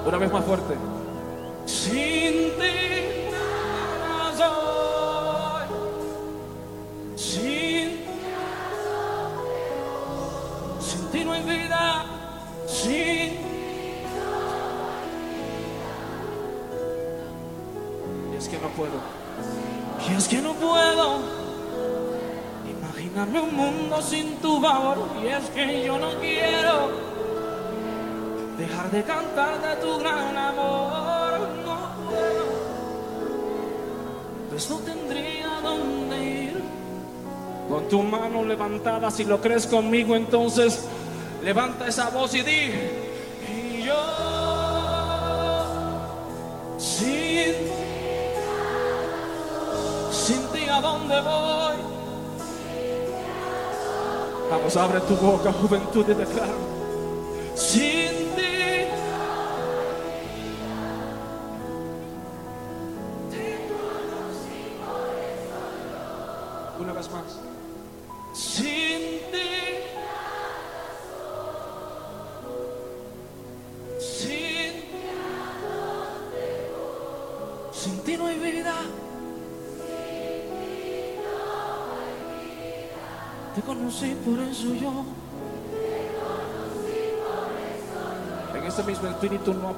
[0.07, 0.98] Una vez más fuerte
[20.09, 21.21] y es que no puedo
[22.71, 24.99] imaginarme un mundo sin tu favor.
[25.23, 26.91] Y es que yo no quiero
[28.57, 31.41] dejar de cantar de tu gran amor.
[31.65, 32.69] No puedo
[34.51, 36.63] pues no tendría dónde ir.
[37.69, 40.87] Con tu mano levantada si lo crees conmigo entonces
[41.43, 42.71] levanta esa voz y di
[54.51, 56.78] vamos abre tu boca juventud y declara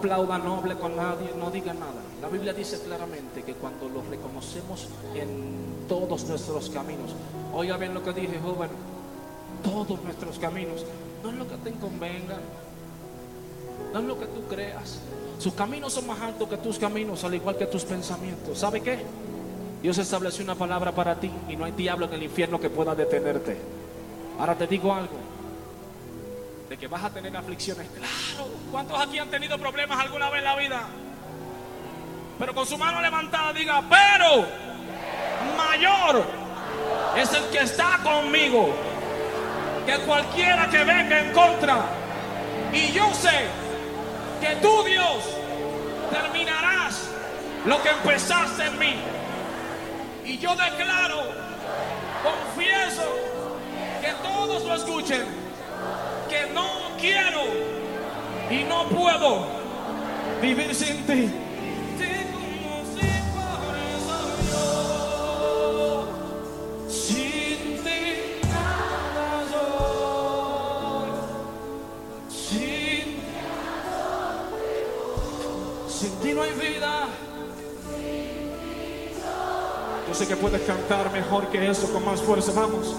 [0.01, 4.89] aplauda no con nadie no diga nada la Biblia dice claramente que cuando lo reconocemos
[5.15, 7.15] en todos nuestros caminos
[7.53, 8.71] oiga bien lo que dije joven
[9.63, 10.85] todos nuestros caminos
[11.23, 12.39] no es lo que te convenga
[13.93, 15.01] no es lo que tú creas.
[15.39, 18.59] Sus caminos son más altos que tus caminos, al igual que tus pensamientos.
[18.59, 18.99] ¿Sabe qué?
[19.83, 22.95] Dios estableció una palabra para ti y no hay diablo en el infierno que pueda
[22.95, 23.57] detenerte.
[24.39, 25.17] Ahora te digo algo.
[26.71, 27.89] De que vas a tener aflicciones.
[27.89, 28.49] Claro.
[28.71, 30.83] ¿Cuántos aquí han tenido problemas alguna vez en la vida?
[32.39, 34.47] Pero con su mano levantada diga, pero
[35.57, 36.25] mayor
[37.17, 38.73] es el que está conmigo
[39.85, 41.87] que cualquiera que venga en contra.
[42.73, 43.47] Y yo sé
[44.41, 45.25] que tú, Dios,
[46.09, 47.11] terminarás
[47.67, 48.95] lo que empezaste en mí.
[50.25, 51.25] Y yo declaro,
[52.23, 53.03] confieso,
[54.01, 55.40] que todos lo escuchen,
[56.31, 57.43] que no quiero
[58.51, 59.47] y no puedo
[60.41, 61.31] vivir sin ti.
[80.09, 82.51] Yo sé que puedes cantar mejor que eso, con más fuerza.
[82.53, 82.97] Vamos.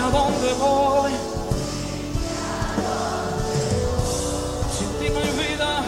[0.00, 1.12] A dónde voy.
[4.76, 5.82] Sin ti no hay vida.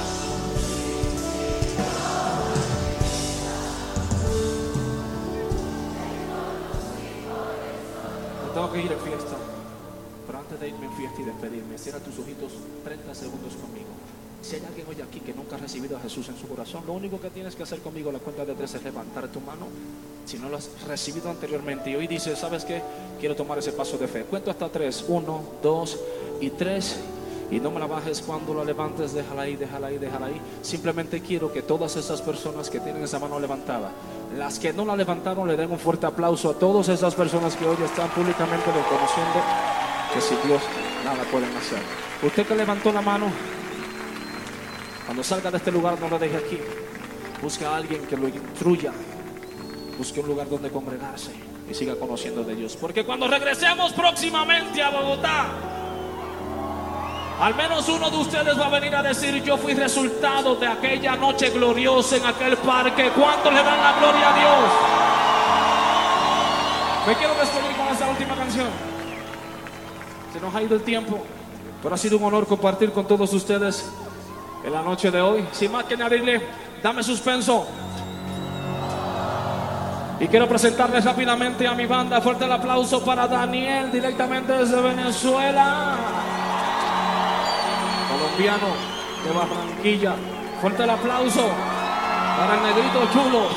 [8.44, 9.36] Me tengo que ir a fiesta.
[10.26, 12.52] Pero antes de irme en fiesta y despedirme, cierra tus ojitos
[12.84, 13.88] 30 segundos conmigo.
[14.42, 16.92] Si hay alguien hoy aquí que nunca ha recibido a Jesús en su corazón, lo
[16.92, 19.66] único que tienes que hacer conmigo la cuenta de tres es levantar tu mano.
[20.24, 22.82] Si no lo has recibido anteriormente y hoy dices, ¿sabes qué?
[23.20, 24.24] Quiero tomar ese paso de fe.
[24.24, 25.04] Cuento hasta tres.
[25.08, 25.98] Uno, dos
[26.40, 26.96] y tres.
[27.50, 30.40] Y no me la bajes cuando la levantes, déjala ahí, déjala ahí, déjala ahí.
[30.62, 33.90] Simplemente quiero que todas esas personas que tienen esa mano levantada,
[34.38, 37.66] las que no la levantaron, le den un fuerte aplauso a todas esas personas que
[37.66, 39.42] hoy están públicamente reconociendo
[40.14, 40.62] que si Dios
[41.04, 41.80] nada pueden hacer.
[42.22, 43.26] Usted que levantó la mano,
[45.04, 46.58] cuando salga de este lugar, no lo deje aquí.
[47.42, 48.92] Busque a alguien que lo instruya.
[49.98, 51.32] Busque un lugar donde congregarse
[51.70, 52.76] y siga conociendo de Dios.
[52.80, 55.46] Porque cuando regresemos próximamente a Bogotá,
[57.40, 61.16] al menos uno de ustedes va a venir a decir, yo fui resultado de aquella
[61.16, 63.10] noche gloriosa en aquel parque.
[63.14, 64.70] ¿Cuánto le dan la gloria a Dios?
[67.06, 68.68] Me quiero despedir con esta última canción.
[70.32, 71.20] Se nos ha ido el tiempo,
[71.82, 73.90] pero ha sido un honor compartir con todos ustedes
[74.64, 75.44] en la noche de hoy.
[75.52, 76.40] Sin más que añadirle,
[76.82, 77.66] dame suspenso.
[80.22, 82.20] Y quiero presentarles rápidamente a mi banda.
[82.20, 85.96] Fuerte el aplauso para Daniel, directamente desde Venezuela.
[88.08, 88.68] Colombiano
[89.24, 90.14] de Barranquilla.
[90.60, 91.50] Fuerte el aplauso
[92.38, 93.48] para el negrito chulo.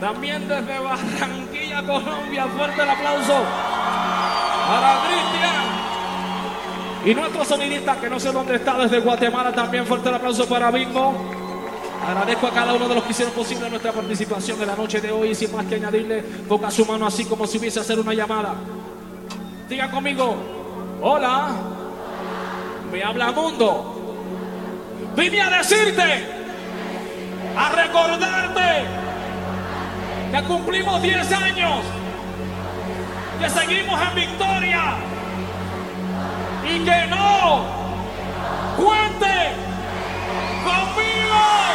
[0.00, 2.46] También desde Barranquilla, Colombia.
[2.56, 3.42] Fuerte el aplauso
[4.68, 5.64] para Cristian.
[7.06, 10.70] Y nuestro sonidista, que no sé dónde está, desde Guatemala, también fuerte el aplauso para
[10.70, 11.39] Bingo.
[12.06, 15.10] Agradezco a cada uno de los que hicieron posible nuestra participación en la noche de
[15.10, 15.30] hoy.
[15.30, 18.54] Y sin más que añadirle, ponga su mano así como si hubiese hacer una llamada.
[19.68, 20.36] Diga conmigo,
[21.02, 21.50] hola,
[22.90, 23.96] me habla mundo.
[25.16, 26.26] Vine a decirte,
[27.56, 28.84] a recordarte
[30.32, 31.84] que cumplimos 10 años,
[33.40, 34.94] que seguimos en victoria
[36.64, 37.64] y que no
[38.76, 39.54] cuente
[40.64, 41.69] conmigo.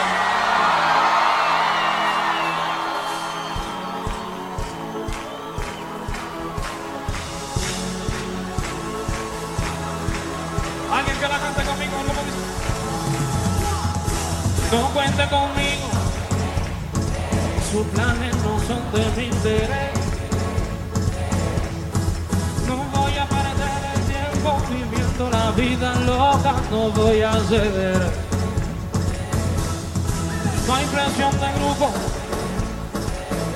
[14.75, 15.87] No cuente conmigo,
[17.71, 19.91] sus planes no son de mi interés.
[22.67, 28.11] No voy a perder el tiempo viviendo la vida loca, no voy a ceder.
[30.67, 31.89] No hay presión de grupo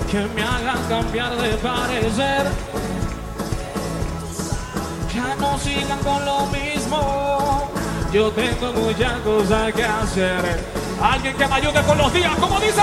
[0.10, 2.48] que me haga cambiar de parecer.
[5.14, 7.70] Ya no sigan con lo mismo,
[8.14, 10.79] yo tengo muchas cosas que hacer.
[11.02, 12.82] Alguien que me ayude con los días, ¿cómo dice?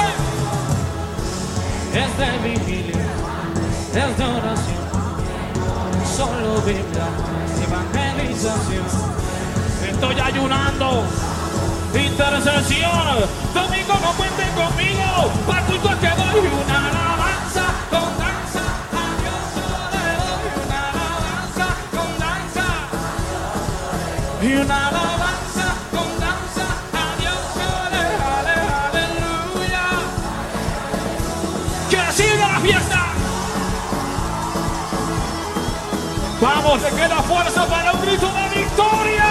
[1.94, 3.04] Es de vigilia,
[3.94, 4.86] es de oración
[6.16, 7.08] solo Biblia,
[7.66, 8.86] evangelización.
[9.86, 11.04] Estoy ayunando,
[11.94, 13.28] intercesión.
[13.52, 18.64] Domingo no cuenten conmigo, para culto que doy una alabanza con danza.
[18.96, 22.66] A Dios yo le doy una alabanza con danza.
[24.42, 25.05] Y una alabanza
[36.66, 39.24] Vamos, le queda fuerza para un grito de victoria.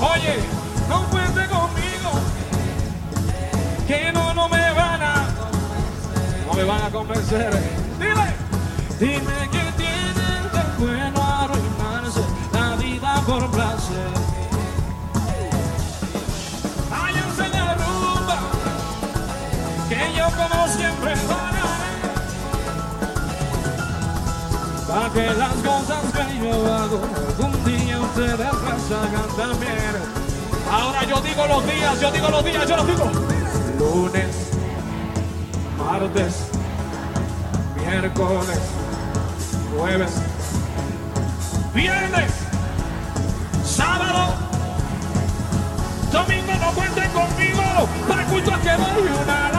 [0.00, 0.36] Oye,
[0.88, 2.20] no cuente conmigo,
[3.88, 5.28] que no, no me van a,
[6.46, 7.50] no me van a convencer.
[7.98, 8.32] Dime,
[9.00, 9.65] dime que
[20.14, 21.14] yo como siempre.
[24.88, 30.26] Para que las cosas que yo hago, algún día ustedes las hagan también.
[30.70, 33.10] Ahora yo digo los días, yo digo los días, yo los digo.
[33.78, 34.50] Lunes,
[35.78, 36.34] martes,
[37.76, 38.60] miércoles,
[39.76, 40.12] jueves,
[41.74, 42.32] viernes,
[43.64, 44.34] sábado,
[46.12, 47.62] Domingo no cuenten conmigo,
[48.08, 49.55] para el culto que doy una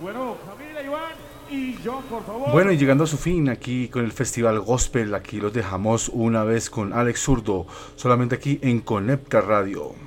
[0.00, 0.36] Bueno,
[1.50, 1.76] y.
[2.52, 6.44] Bueno, y llegando a su fin aquí con el Festival Gospel, aquí los dejamos una
[6.44, 10.05] vez con Alex Zurdo, solamente aquí en Conecta Radio.